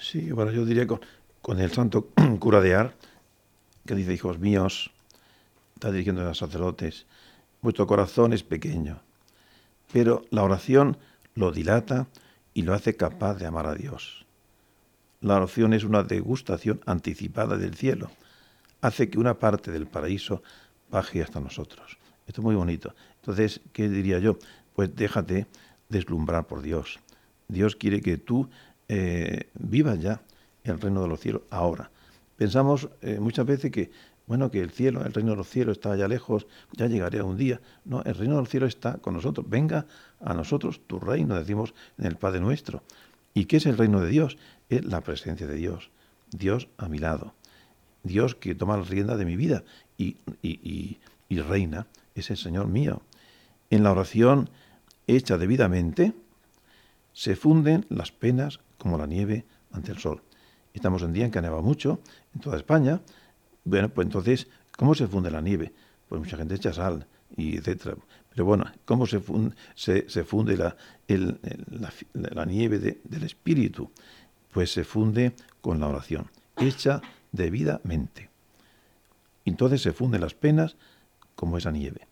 [0.00, 2.08] Sí, bueno, yo diría con, el santo
[2.40, 2.94] cura de Ar,
[3.84, 4.90] que dice, hijos míos,
[5.74, 7.04] está dirigiendo a los sacerdotes,
[7.60, 9.02] vuestro corazón es pequeño,
[9.92, 10.96] pero la oración
[11.34, 12.06] lo dilata
[12.54, 14.23] y lo hace capaz de amar a Dios.
[15.24, 18.10] La oración es una degustación anticipada del cielo,
[18.82, 20.42] hace que una parte del paraíso
[20.90, 21.96] baje hasta nosotros.
[22.26, 22.94] Esto es muy bonito.
[23.22, 24.36] Entonces, ¿qué diría yo?
[24.74, 25.46] Pues déjate
[25.88, 27.00] deslumbrar por Dios.
[27.48, 28.50] Dios quiere que tú
[28.88, 30.20] eh, vivas ya
[30.62, 31.90] el reino de los cielos ahora.
[32.36, 33.90] Pensamos eh, muchas veces que,
[34.26, 37.38] bueno, que el cielo, el reino de los cielos está allá lejos, ya llegaré un
[37.38, 37.62] día.
[37.86, 39.48] No, el reino de los cielos está con nosotros.
[39.48, 39.86] Venga
[40.20, 42.82] a nosotros tu reino, decimos en el Padre nuestro.
[43.34, 44.38] ¿Y qué es el reino de Dios?
[44.68, 45.90] Es la presencia de Dios.
[46.30, 47.34] Dios a mi lado.
[48.02, 49.64] Dios que toma la rienda de mi vida
[49.96, 50.98] y, y,
[51.28, 51.86] y reina.
[52.14, 53.02] Es el Señor mío.
[53.70, 54.50] En la oración
[55.06, 56.14] hecha debidamente,
[57.12, 60.22] se funden las penas como la nieve ante el sol.
[60.72, 62.00] Estamos en día en que neva mucho
[62.34, 63.00] en toda España.
[63.64, 65.72] Bueno, pues entonces, ¿cómo se funde la nieve?
[66.08, 67.96] Pues mucha gente echa sal y etcétera.
[68.30, 70.76] Pero bueno, ¿cómo se funde, se, funde la,
[72.12, 73.90] la, nieve del espíritu?
[74.54, 78.30] Pues se funde con la oración, hecha debidamente.
[79.44, 80.76] Entonces se funden las penas
[81.34, 82.06] como esa nieve.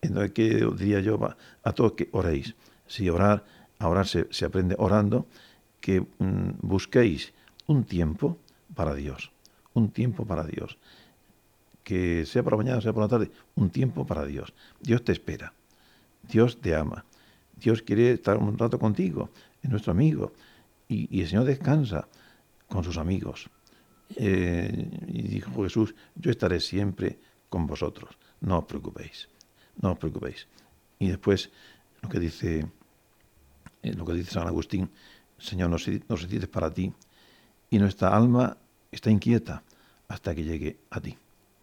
[0.00, 1.18] Entonces, ¿qué diría yo
[1.64, 2.54] a todos que oréis?
[2.86, 3.44] Si orar,
[3.80, 5.26] a orar se, se aprende orando,
[5.80, 7.34] que mm, busquéis
[7.66, 8.38] un tiempo
[8.76, 9.32] para Dios,
[9.74, 10.78] un tiempo para Dios.
[11.82, 14.54] Que sea por la mañana, sea por la tarde, un tiempo para Dios.
[14.80, 15.52] Dios te espera,
[16.22, 17.04] Dios te ama,
[17.56, 20.32] Dios quiere estar un rato contigo, es nuestro amigo,
[20.92, 22.08] y, el Señor descansa
[22.68, 23.48] con sus amigos.
[24.16, 29.28] Eh, y dijo Jesús, yo estaré siempre con vosotros, no os preocupéis,
[29.80, 30.46] no os preocupéis.
[30.98, 31.50] Y después
[32.02, 32.66] lo que dice,
[33.82, 34.90] eh, lo que dice San Agustín,
[35.38, 36.92] Señor, nos, nos para ti
[37.70, 38.56] y nuestra alma
[38.90, 39.62] está inquieta
[40.08, 41.16] hasta que llegue a ti.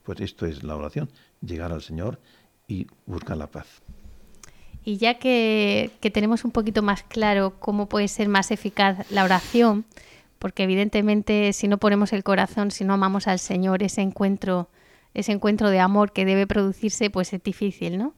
[0.03, 1.09] Pues esto es la oración,
[1.41, 2.19] llegar al Señor
[2.67, 3.67] y buscar la paz.
[4.89, 9.85] Y ya que, tenemos un poquito más claro cómo puede ser más eficaz la oración,
[10.39, 14.67] porque evidentemente si no ponemos el corazón, si no amamos al Señor, ese encuentro,
[15.13, 18.15] ese encuentro de amor que debe producirse, pues es difícil, ¿no?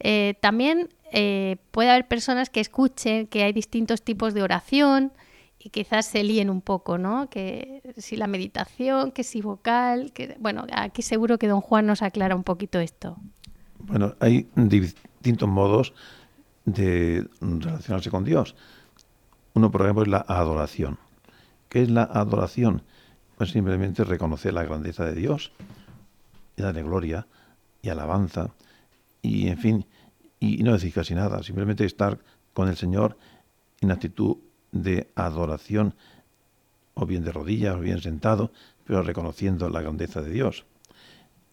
[0.00, 5.12] Eh, también eh, puede haber personas que escuchen que hay distintos tipos de oración,
[5.58, 7.30] y quizás se líen un poco, ¿no?
[7.30, 12.02] Que si la meditación, que si vocal, que bueno, aquí seguro que don Juan nos
[12.02, 13.16] aclara un poquito esto.
[13.78, 14.46] Bueno, hay
[15.22, 15.94] distintos modos
[16.64, 18.56] de relacionarse con Dios.
[19.54, 20.98] Uno, por ejemplo, es la adoración.
[21.68, 22.82] ¿Qué es la adoración?
[23.36, 25.52] Pues simplemente reconocer la grandeza de Dios
[26.62, 27.26] darle gloria
[27.82, 28.50] y alabanza
[29.20, 29.86] y, en fin,
[30.40, 32.18] y no decir casi nada, simplemente estar
[32.52, 33.16] con el Señor
[33.80, 34.36] en actitud
[34.70, 35.94] de adoración,
[36.94, 38.52] o bien de rodillas, o bien sentado,
[38.84, 40.64] pero reconociendo la grandeza de Dios.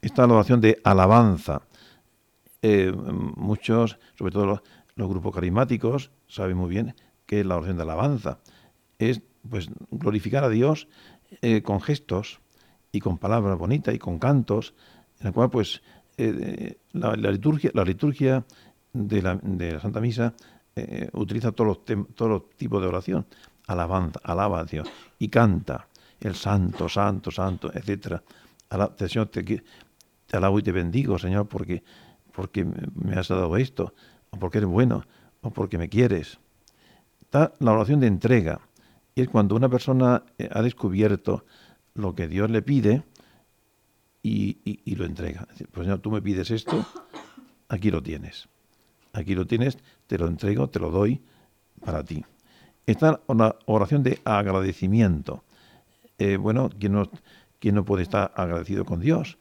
[0.02, 1.62] Esta adoración de alabanza,
[2.62, 4.62] eh, muchos, sobre todo
[4.96, 6.94] los, grupos carismáticos, saben muy bien
[7.26, 8.40] que la oración de alabanza.
[8.98, 10.90] Es pues glorificar a Dios
[11.42, 12.42] eh, con gestos
[12.92, 14.74] y con palabras bonitas y con cantos,
[15.20, 15.82] en la cual pues
[16.18, 18.46] eh, la, liturgia, la liturgia
[18.92, 20.34] de la, de la Santa Misa
[21.12, 23.26] utiliza todos los, todos los tipos de oración.
[23.68, 25.88] Alabanza, alaba a Dios y canta
[26.20, 28.22] el santo, santo, santo, etc.
[28.98, 31.84] Señor, te, te, alabo y te bendigo, Señor, porque,
[32.40, 33.94] porque me has dado esto,
[34.30, 35.04] o porque eres bueno,
[35.42, 36.40] o porque me quieres.
[37.20, 38.62] Está la oración de entrega.
[39.14, 41.44] Y es cuando una persona eh, ha descubierto
[41.96, 43.04] lo que Dios le pide
[44.24, 45.50] y, lo entrega.
[45.74, 46.86] Pues Señor, tú me pides esto,
[47.68, 48.48] aquí lo tienes.
[49.12, 49.78] Aquí lo tienes,
[50.08, 51.22] te lo entrego, te lo doy
[51.84, 52.24] para ti.
[52.86, 55.44] Está una oración de agradecimiento.
[56.18, 57.12] Eh, bueno, ¿quién no,
[57.60, 59.38] ¿quién no puede estar agradecido con Dios?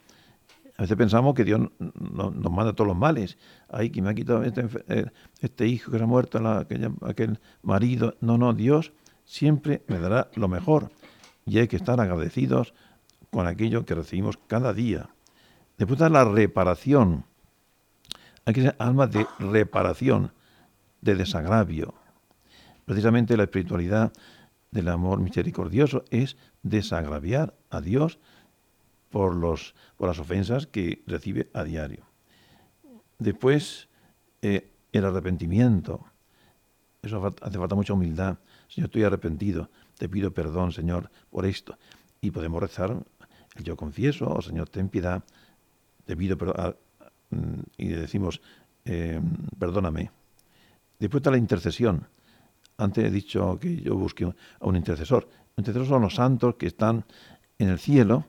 [0.79, 3.37] A veces pensamos que Dios nos manda todos los males.
[3.67, 5.07] Ay, que me ha quitado este, eh,
[5.41, 6.39] este hijo que se ha muerto,
[7.01, 8.15] aquel marido.
[8.21, 8.93] No, no, Dios
[9.25, 10.89] siempre me dará lo mejor.
[11.45, 12.73] Y hay que estar agradecidos
[13.29, 15.09] con aquello que recibimos cada día.
[15.77, 17.25] Después está la reparación.
[18.45, 20.31] Hay que ser almas de reparación,
[21.01, 21.93] de desagravio.
[22.85, 24.13] Precisamente la espiritualidad
[24.71, 28.17] del amor misericordioso es desagraviar a Dios
[29.09, 32.05] por, los, por las ofensas que recibe a diario.
[33.17, 33.89] Después,
[34.41, 36.05] eh, el arrepentimiento.
[37.01, 38.37] Eso hace falta mucha humildad.
[38.67, 39.69] Señor, estoy arrepentido.
[39.97, 41.77] Te pido perdón, Señor, por esto.
[42.21, 42.97] Y podemos rezar
[43.55, 45.23] el yo confieso, o oh, Señor, ten piedad.
[46.05, 46.75] Te pido perdón.
[47.31, 48.41] Mm, y le decimos,
[48.85, 49.19] eh,
[49.57, 50.11] perdóname.
[50.97, 52.07] Después está la intercesión.
[52.77, 55.27] Antes he dicho que yo busqué a un intercesor.
[55.55, 57.05] Los intercesores son los santos que están
[57.57, 58.25] en el cielo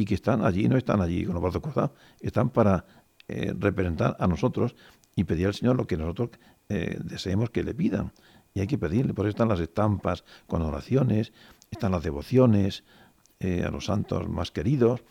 [0.00, 1.90] y que están allí, no están allí con los brazos cruzados,
[2.20, 2.86] están para
[3.28, 4.74] eh, representar a nosotros
[5.14, 6.30] y pedir al Señor lo que nosotros
[6.68, 8.12] eh, deseemos que le pidan.
[8.54, 11.32] Y hay que pedirle, por eso están las estampas con oraciones,
[11.70, 12.84] están las devociones
[13.40, 15.02] eh, a los santos más queridos,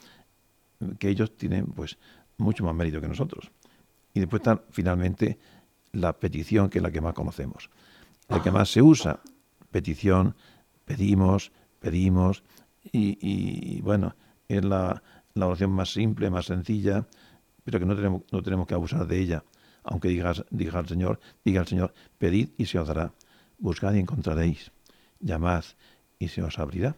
[0.97, 1.97] que ellos tienen pues
[2.37, 3.51] mucho más mérito que nosotros.
[4.13, 5.37] Y después está finalmente
[5.91, 7.69] la petición, que es la que más conocemos
[8.29, 9.19] la que más se usa.
[9.71, 10.35] Petición,
[10.85, 12.43] pedimos, pedimos,
[12.91, 14.15] y, bueno,
[14.49, 15.01] es la,
[15.35, 17.07] oración más simple, más sencilla,
[17.63, 19.43] pero que no tenemos, no tenemos que abusar de ella.
[19.83, 23.13] Aunque digas, diga al Señor, diga al Señor, pedid y se os dará,
[23.59, 24.71] buscad y encontraréis,
[25.21, 25.63] llamad
[26.17, 26.97] y se os abrirá.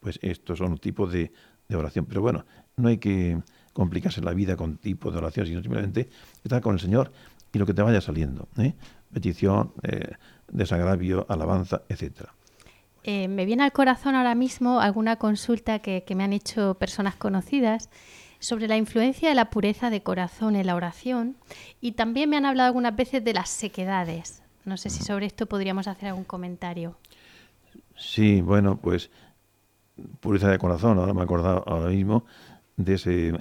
[0.00, 1.32] Pues estos son un tipo de,
[1.74, 2.06] oración.
[2.06, 3.42] Pero bueno, no hay que
[3.72, 6.08] complicarse la vida con tipo de oración, sino simplemente
[6.44, 7.12] estar con el Señor
[7.52, 8.48] y lo que te vaya saliendo.
[8.58, 8.74] ¿eh?
[9.12, 10.12] Petición, eh,
[10.48, 12.28] desagravio, alabanza, etc.
[13.06, 17.90] Eh, me viene al corazón ahora mismo alguna consulta que, me han hecho personas conocidas
[18.38, 21.36] sobre la influencia de la pureza de corazón en la oración
[21.82, 24.42] y también me han hablado algunas veces de las sequedades.
[24.64, 26.96] No sé si sobre esto podríamos hacer algún comentario.
[27.94, 29.10] Sí, bueno, pues
[30.20, 32.24] pureza de corazón, ahora me he acordado ahora mismo
[32.78, 33.32] de ese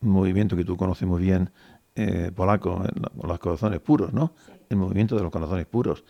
[0.00, 1.50] movimiento que tú conoces muy bien,
[1.94, 2.82] eh, polaco,
[3.22, 4.34] los corazones puros, ¿no?
[4.68, 6.04] El movimiento de los corazones puros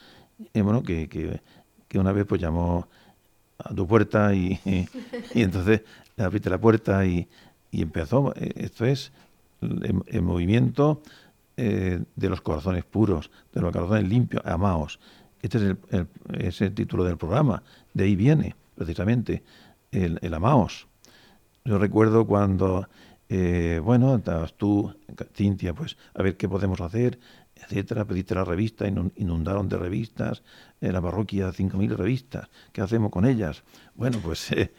[0.53, 1.41] y bueno, que, que,
[1.99, 2.89] una vez pues llamó
[3.59, 5.83] a tu puerta y, y, entonces
[6.17, 7.29] le abriste la puerta y,
[7.71, 8.33] y empezó.
[8.37, 9.13] Eh, esto es
[9.61, 11.03] el, movimiento
[11.57, 15.01] eh, de los corazones puros, de los corazones limpios, amaos.
[15.43, 16.09] Este es el,
[16.61, 19.43] el, título del programa, de ahí viene precisamente
[19.91, 20.87] el, amaos.
[21.65, 22.89] Yo recuerdo cuando,
[23.29, 24.23] eh, bueno,
[24.57, 24.95] tú,
[25.35, 27.19] Cintia, pues a ver qué podemos hacer,
[27.57, 30.43] etcétera, pediste la revista, inundaron de revistas,
[30.81, 33.63] en la parroquia 5.000 revistas, ¿qué hacemos con ellas?
[33.95, 34.73] Bueno, pues, eh,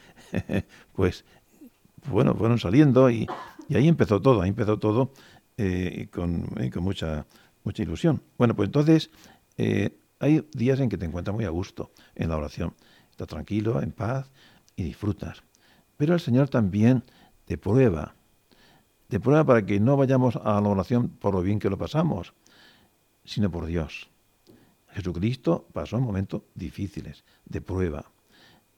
[0.94, 1.26] pues,
[2.10, 3.28] bueno, fueron saliendo y,
[3.74, 5.12] ahí empezó todo, ahí empezó todo
[5.58, 7.26] eh, con, eh, con, mucha,
[7.64, 8.22] mucha ilusión.
[8.38, 9.10] Bueno, pues entonces
[10.20, 12.74] hay días en que te encuentras muy a gusto en la oración,
[13.10, 14.30] estás tranquilo, en paz
[14.76, 15.44] y disfrutas.
[15.98, 17.04] Pero el Señor también
[17.46, 18.16] te prueba,
[19.08, 22.34] te prueba para que no vayamos a la oración por lo bien que lo pasamos,
[23.26, 24.10] sino por Dios.
[24.90, 28.12] Jesucristo pasó momentos difíciles, de prueba.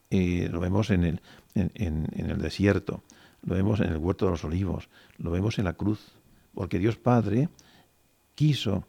[0.10, 1.22] lo vemos en el,
[1.54, 3.04] en, el desierto,
[3.44, 6.00] lo vemos en el huerto de los olivos, lo vemos en la cruz,
[6.54, 7.50] porque Dios Padre
[8.34, 8.86] quiso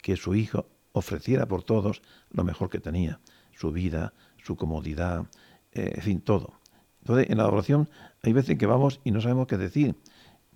[0.00, 3.20] que su Hijo ofreciera por todos lo mejor que tenía,
[3.54, 5.26] su vida, su comodidad,
[5.72, 6.54] eh, en fin, todo.
[7.00, 7.88] Entonces, en la oración
[8.22, 9.96] hay veces que vamos y no sabemos qué decir.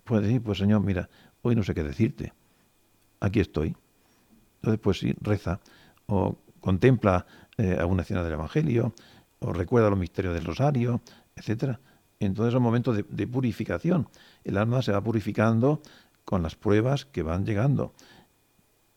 [0.05, 1.09] Puedes decir, pues Señor, mira,
[1.42, 2.32] hoy no sé qué decirte.
[3.20, 3.76] Aquí estoy.
[4.67, 5.61] Entonces, pues sí, reza
[6.07, 7.25] o contempla
[7.57, 8.95] eh, alguna escena del Evangelio
[9.39, 11.01] o recuerda los misterios del Rosario,
[11.37, 11.79] etcétera.
[12.19, 14.09] Entonces son momentos de, de, purificación.
[14.43, 15.81] El alma se va purificando
[16.25, 17.93] con las pruebas que van llegando,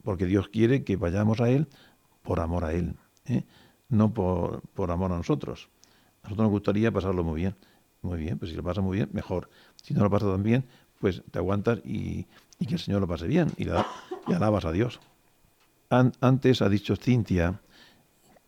[0.04, 1.68] porque Dios quiere que vayamos a Él
[2.24, 2.96] por amor a Él,
[3.26, 3.44] ¿eh?
[3.90, 5.70] no por, por amor a nosotros.
[6.24, 7.56] A nosotros nos gustaría pasarlo muy bien.
[8.02, 9.52] Muy bien, pues si lo pasa muy bien, mejor.
[9.84, 10.66] Si no lo pasa tan bien,
[11.00, 12.24] pues te aguantas y,
[12.58, 15.00] que el Señor lo pase bien y, y alabas a Dios
[15.90, 17.60] antes ha dicho Cintia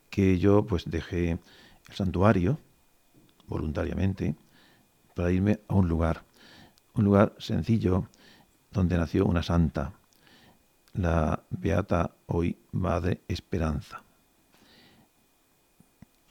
[0.09, 2.59] que yo pues dejé el santuario
[3.47, 4.35] voluntariamente
[5.15, 6.23] para irme a un lugar,
[6.93, 8.07] un lugar sencillo
[8.71, 9.93] donde nació una santa,
[10.93, 14.03] la beata hoy Madre Esperanza.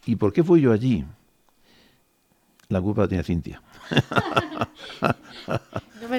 [0.06, 1.04] ¿Y por qué fui yo allí?
[2.68, 3.62] La culpa la tiene Cintia.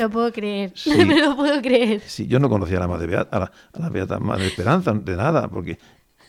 [0.02, 2.02] Lo puedo creer, no me lo puedo creer.
[2.02, 5.48] Sí, yo no conocía a la Madre Beata, a la, Beata Madre Esperanza, de nada,
[5.48, 5.78] porque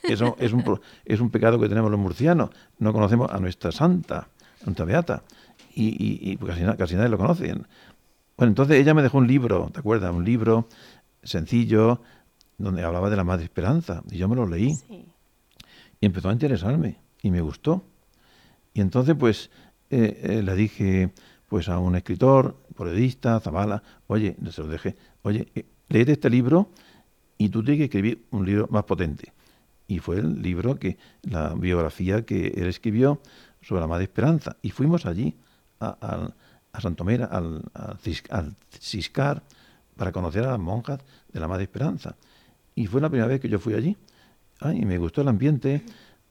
[0.02, 2.50] eso es un, es un pecado que tenemos los murcianos.
[2.78, 4.28] No conocemos a nuestra santa,
[4.60, 5.22] a nuestra Beata,
[5.74, 7.46] y, y, casi, casi nadie lo conoce.
[8.36, 10.12] Bueno, entonces ella me dejó un libro, ¿te acuerdas?
[10.12, 10.68] Un libro
[11.22, 12.02] sencillo
[12.58, 14.74] donde hablaba de la Madre Esperanza, y yo me lo leí.
[15.98, 17.84] Y empezó a interesarme, y me gustó.
[18.74, 19.50] Y entonces, pues,
[19.88, 21.10] eh, eh, le dije
[21.52, 26.70] pues a un escritor, periodista, Zavala, oye, se lo dejé, oye, eh, léete este libro
[27.38, 29.32] y tú tienes que escribir un libro más potente.
[29.88, 33.20] y fue el libro que, la biografía que él escribió
[33.60, 34.56] sobre la Madre Esperanza.
[34.62, 35.34] Y fuimos allí,
[35.80, 36.32] a,
[36.72, 37.62] a, Santomera, al,
[38.30, 39.42] al Ciscar,
[39.96, 41.00] para conocer a las monjas
[41.32, 42.16] de la Madre Esperanza.
[42.74, 43.96] Y fue la primera vez que yo fui allí.
[44.74, 45.82] y me gustó el ambiente,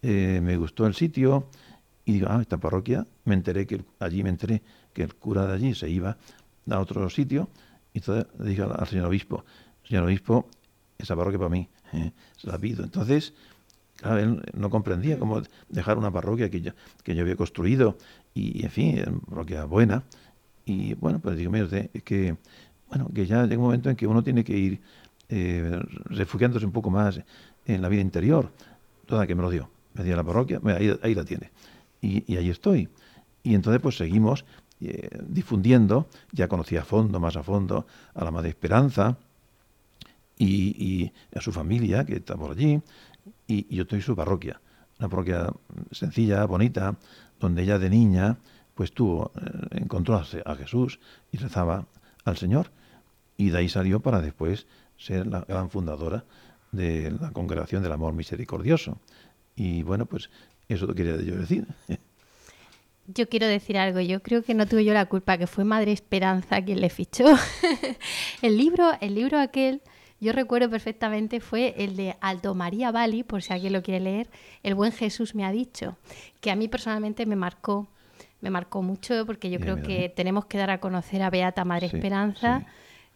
[0.02, 1.48] eh, me gustó el sitio.
[2.04, 4.64] Y digo, ah, esta parroquia, me enteré que allí me enteré
[4.94, 6.18] que el cura de allí se iba
[6.70, 7.50] a otro sitio.
[7.94, 9.44] Y entonces le dije al, señor obispo,
[9.84, 10.48] señor obispo,
[10.98, 12.84] esa parroquia para mí, eh, se la pido.
[12.84, 13.34] Entonces,
[14.04, 16.72] él no comprendía cómo dejar una parroquia que yo,
[17.04, 17.98] que yo había construido
[18.34, 20.04] y, en fin, una parroquia buena.
[20.66, 22.38] Y bueno, pues digo, mire usted, es que,
[22.90, 24.82] bueno, que ya llega un momento en que uno tiene que ir
[25.30, 27.22] eh, refugiándose un poco más
[27.66, 28.52] en la vida interior.
[29.06, 29.70] Toda que me lo dio.
[29.94, 30.62] Me dio la parroquia,
[31.02, 31.52] ahí, la tiene.
[32.02, 32.90] Y, ahí estoy.
[33.44, 34.46] Y entonces pues seguimos
[34.82, 39.18] eh, difundiendo, ya conocí a fondo, más a fondo, a la Madre Esperanza
[40.38, 42.82] y, a su familia, que está por allí,
[43.48, 44.60] y, yo estoy en su parroquia.
[45.00, 45.54] Una parroquia
[45.92, 46.96] sencilla, bonita,
[47.40, 48.38] donde ella de niña
[48.74, 51.00] pues tuvo, eh, encontró a Jesús
[51.32, 51.86] y rezaba
[52.26, 52.72] al Señor.
[53.38, 54.66] Y de ahí salió para después
[54.98, 56.24] ser la gran fundadora
[56.72, 58.98] de la Congregación del Amor Misericordioso.
[59.56, 60.30] Y bueno, pues
[60.68, 61.68] eso lo quería yo decir.
[63.14, 65.92] Yo quiero decir algo, yo creo que no tuve yo la culpa, que fue Madre
[65.92, 67.26] Esperanza quien le fichó.
[68.42, 69.82] el libro, el libro aquel,
[70.20, 74.30] yo recuerdo perfectamente, fue el de Aldo María Bali, por si alguien lo quiere leer,
[74.62, 75.98] El buen Jesús me ha dicho,
[76.42, 77.88] que a mí personalmente me marcó,
[78.40, 81.88] me marcó mucho porque yo creo que tenemos que dar a conocer a Beata Madre
[81.88, 82.66] Esperanza.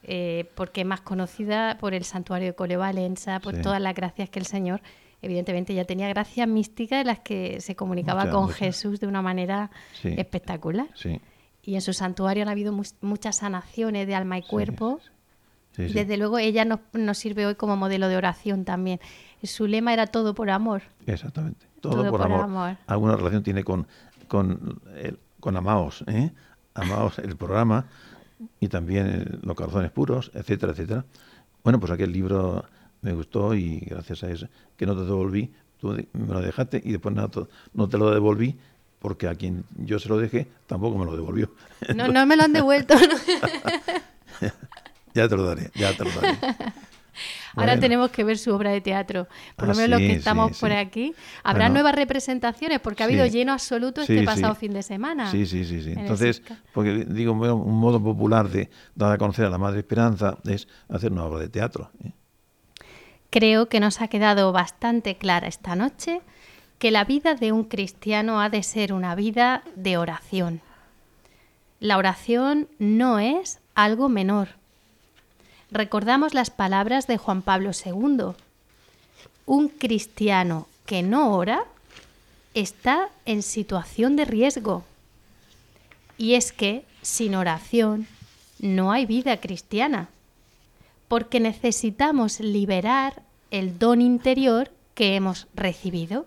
[0.08, 4.38] Eh, porque es más conocida por el santuario de Colevalenza, por todas las gracias que
[4.38, 4.82] el Señor,
[5.22, 9.72] evidentemente ya tenía gracias místicas en las que se comunicaba con Jesús de una manera
[10.03, 10.88] espectacular.
[11.63, 14.99] Y en su santuario han habido muchas sanaciones de alma y cuerpo.
[15.78, 18.99] Desde luego ella nos, nos, sirve hoy como modelo de oración también.
[19.43, 20.84] Su lema era todo por amor.
[21.05, 22.78] Exactamente, todo, por, amor.
[22.88, 23.88] Alguna relación tiene con,
[24.28, 26.32] con, el, con Amaos, ¿eh?
[26.74, 27.86] Amaos, el programa
[28.59, 31.05] y también eh, Los corazones puros, etcétera, etcétera.
[31.63, 32.66] Bueno, pues aquel libro
[33.06, 36.91] me gustó y gracias a eso que no te devolví, tú me lo dejaste y
[36.91, 37.30] después no,
[37.74, 38.58] no te lo devolví
[38.99, 41.51] porque a quien yo se lo dejé tampoco me lo devolvió.
[41.95, 42.95] No, no me lo han devuelto.
[45.14, 46.38] ya te lo daré, ya te lo daré.
[47.56, 49.28] Ahora tenemos que ver su obra de teatro.
[49.56, 51.14] Por lo ah, menos los que estamos por aquí.
[51.43, 55.30] Habrá nuevas representaciones porque ha habido lleno absoluto este pasado fin de semana.
[55.30, 55.82] Sí, sí, sí.
[55.82, 55.93] sí.
[55.95, 56.41] Entonces,
[56.74, 61.12] porque digo, un modo popular de dar a conocer a la Madre Esperanza es hacer
[61.12, 61.91] una obra de teatro.
[62.03, 62.12] ¿eh?
[63.36, 66.21] Creo que nos ha quedado bastante clara esta noche
[66.79, 70.61] que la vida de un cristiano ha de ser una vida de oración.
[71.81, 74.49] La oración no es algo menor
[75.75, 78.33] recordamos las palabras de Juan Pablo II.
[79.45, 81.65] Un cristiano que no ora
[82.53, 84.86] está en situación de riesgo.
[86.17, 88.07] Y es que sin oración
[88.59, 90.07] no hay vida cristiana,
[91.09, 93.21] porque necesitamos liberar
[93.52, 96.26] el don interior que hemos recibido.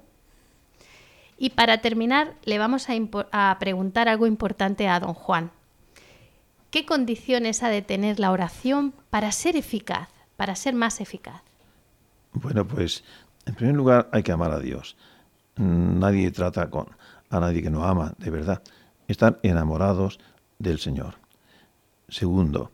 [1.39, 2.87] Y para terminar, le vamos
[3.33, 5.51] a, preguntar algo importante a don Juan.
[6.71, 11.43] ¿Qué condiciones ha de tener la oración para ser eficaz, para ser más eficaz?
[12.33, 13.05] Bueno, pues
[13.47, 14.97] en primer lugar hay que amar a Dios.
[15.57, 16.89] Nadie trata con
[17.31, 18.63] a nadie que no ama, de verdad.
[19.07, 20.19] Estar enamorados
[20.59, 21.15] del Señor.
[22.09, 22.73] Segundo,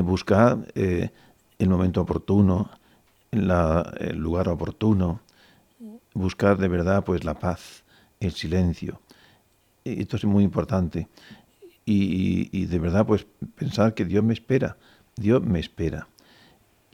[0.00, 1.10] buscar eh,
[1.58, 2.70] el momento oportuno,
[3.32, 5.20] el lugar oportuno,
[6.14, 7.82] buscar de verdad pues la paz,
[8.20, 9.00] el silencio.
[9.84, 11.08] Esto es muy importante
[11.84, 14.76] y, de verdad pues pensar que Dios me espera,
[15.16, 16.08] Dios me espera.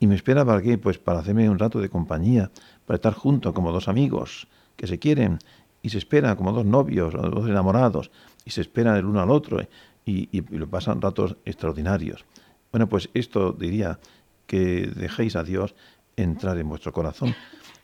[0.01, 0.79] ¿Y me espera para qué?
[0.79, 2.53] Pues para hacerme un rato de compañía,
[2.87, 5.41] para estar juntos como dos amigos que se quieren
[5.83, 8.13] y se esperan como dos novios o dos enamorados
[8.45, 9.61] y se esperan el uno al otro
[10.07, 12.25] y, y, lo pasan ratos extraordinarios.
[12.71, 13.99] Bueno, pues esto diría
[14.47, 15.75] que dejéis a Dios
[16.23, 17.35] entrar en vuestro corazón,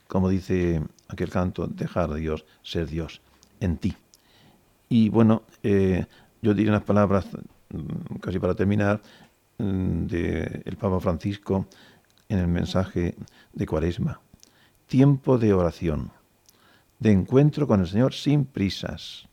[0.06, 3.20] como dice aquel canto, dejar a Dios ser Dios
[3.60, 3.96] en ti.
[4.88, 6.06] Y bueno, eh,
[6.42, 7.26] yo diría unas palabras,
[7.70, 9.00] mm, casi para terminar,
[9.58, 11.66] mm, del Papa Francisco
[12.28, 13.14] en el mensaje
[13.52, 14.20] de Cuaresma.
[14.86, 16.10] Tiempo de oración,
[16.98, 19.26] de encuentro con el Señor sin prisas,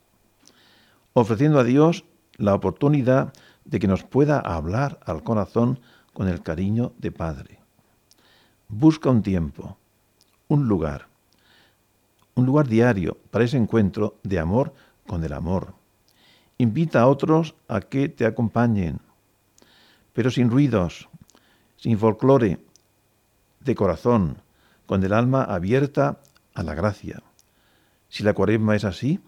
[1.14, 2.06] ofreciendo a Dios
[2.38, 3.34] la oportunidad
[3.66, 5.80] de que nos pueda hablar al corazón
[6.14, 7.61] con el cariño de Padre.
[8.74, 9.78] Busca un tiempo,
[10.48, 11.08] un lugar,
[12.36, 14.74] un lugar diario para ese encuentro de amor
[15.06, 15.74] con el amor.
[16.58, 19.02] Invita a otros a que te acompañen,
[20.14, 21.10] pero sin ruidos,
[21.76, 22.60] sin folclore,
[23.60, 24.38] de corazón,
[24.86, 26.20] con el alma abierta
[26.54, 27.22] a la gracia.
[28.08, 29.20] Si la cuaresma es así,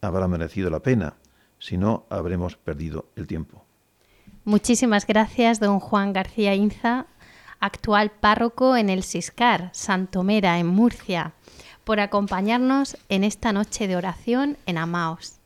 [0.00, 1.14] habrá merecido la pena,
[1.60, 3.64] si no, habremos perdido el tiempo.
[4.44, 7.06] Muchísimas gracias, don Juan García Inza,
[7.60, 11.32] actual párroco en el Siscar, Santomera, en Murcia,
[11.84, 15.38] por acompañarnos en esta noche de oración en Amaos.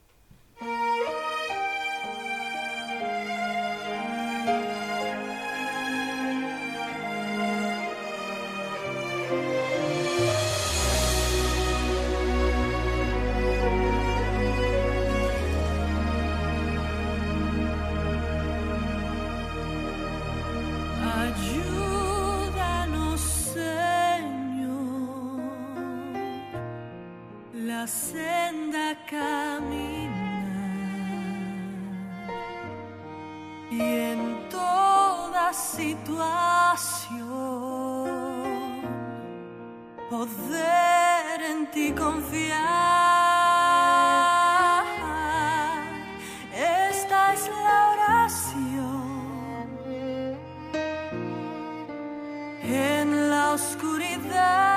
[53.53, 54.72] na escuridão.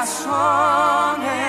[0.00, 1.39] 나서네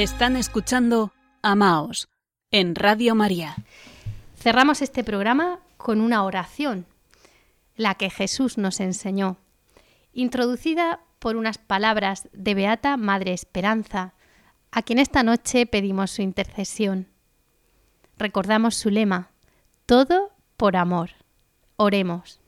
[0.00, 2.08] Están escuchando Amaos
[2.50, 3.54] en Radio María.
[4.34, 6.86] Cerramos este programa con una oración,
[7.76, 9.36] la que Jesús nos enseñó,
[10.14, 14.14] introducida por unas palabras de Beata Madre Esperanza,
[14.70, 17.06] a quien esta noche pedimos su intercesión.
[18.16, 19.32] Recordamos su lema,
[19.84, 21.10] todo por amor.
[21.76, 22.39] Oremos.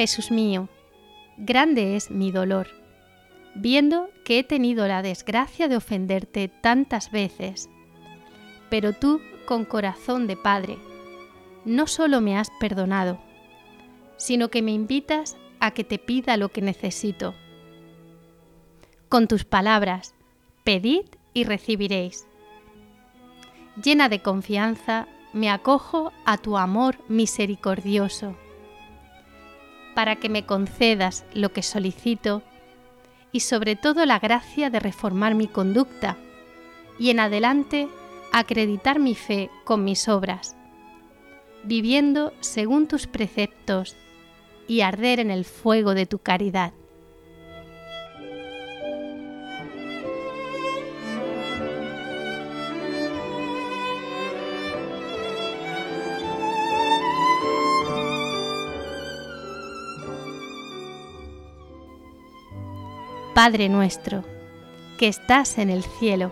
[0.00, 0.70] Jesús mío,
[1.36, 2.68] grande es mi dolor,
[3.54, 7.68] viendo que he tenido la desgracia de ofenderte tantas veces.
[8.70, 10.78] Pero tú, con corazón de Padre,
[11.66, 13.20] no solo me has perdonado,
[14.16, 17.34] sino que me invitas a que te pida lo que necesito.
[19.10, 20.14] Con tus palabras,
[20.64, 22.26] pedid y recibiréis.
[23.84, 28.34] Llena de confianza, me acojo a tu amor misericordioso,
[30.00, 32.42] para que me concedas lo que solicito
[33.32, 36.16] y sobre todo la gracia de reformar mi conducta
[36.98, 37.86] y en adelante
[38.32, 40.56] acreditar mi fe con mis obras,
[41.64, 43.94] viviendo según tus preceptos
[44.66, 46.72] y arder en el fuego de tu caridad.
[63.42, 64.22] Padre nuestro,
[64.98, 66.30] que estás en el cielo,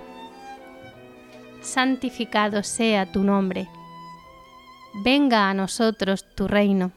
[1.62, 3.66] santificado sea tu nombre,
[5.02, 6.92] venga a nosotros tu reino,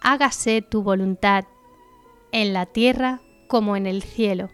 [0.00, 1.44] hágase tu voluntad,
[2.32, 4.48] en la tierra como en el cielo.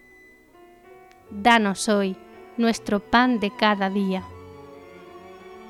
[1.31, 2.17] Danos hoy
[2.57, 4.25] nuestro pan de cada día.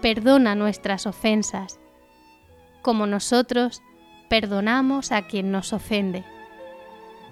[0.01, 1.79] Perdona nuestras ofensas,
[2.81, 3.83] como nosotros
[4.31, 6.25] perdonamos a quien nos ofende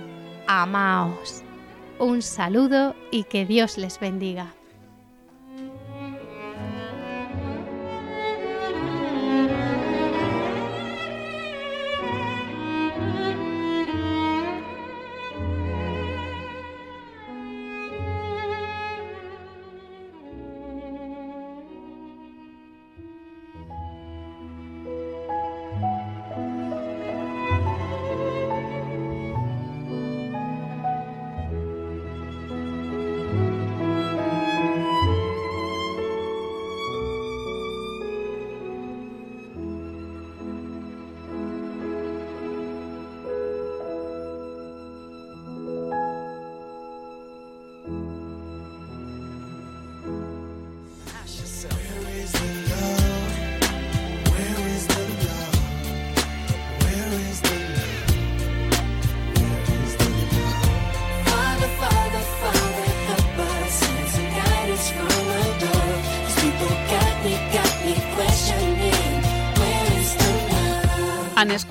[0.48, 1.44] amaos.
[2.00, 4.54] Un saludo y que Dios les bendiga.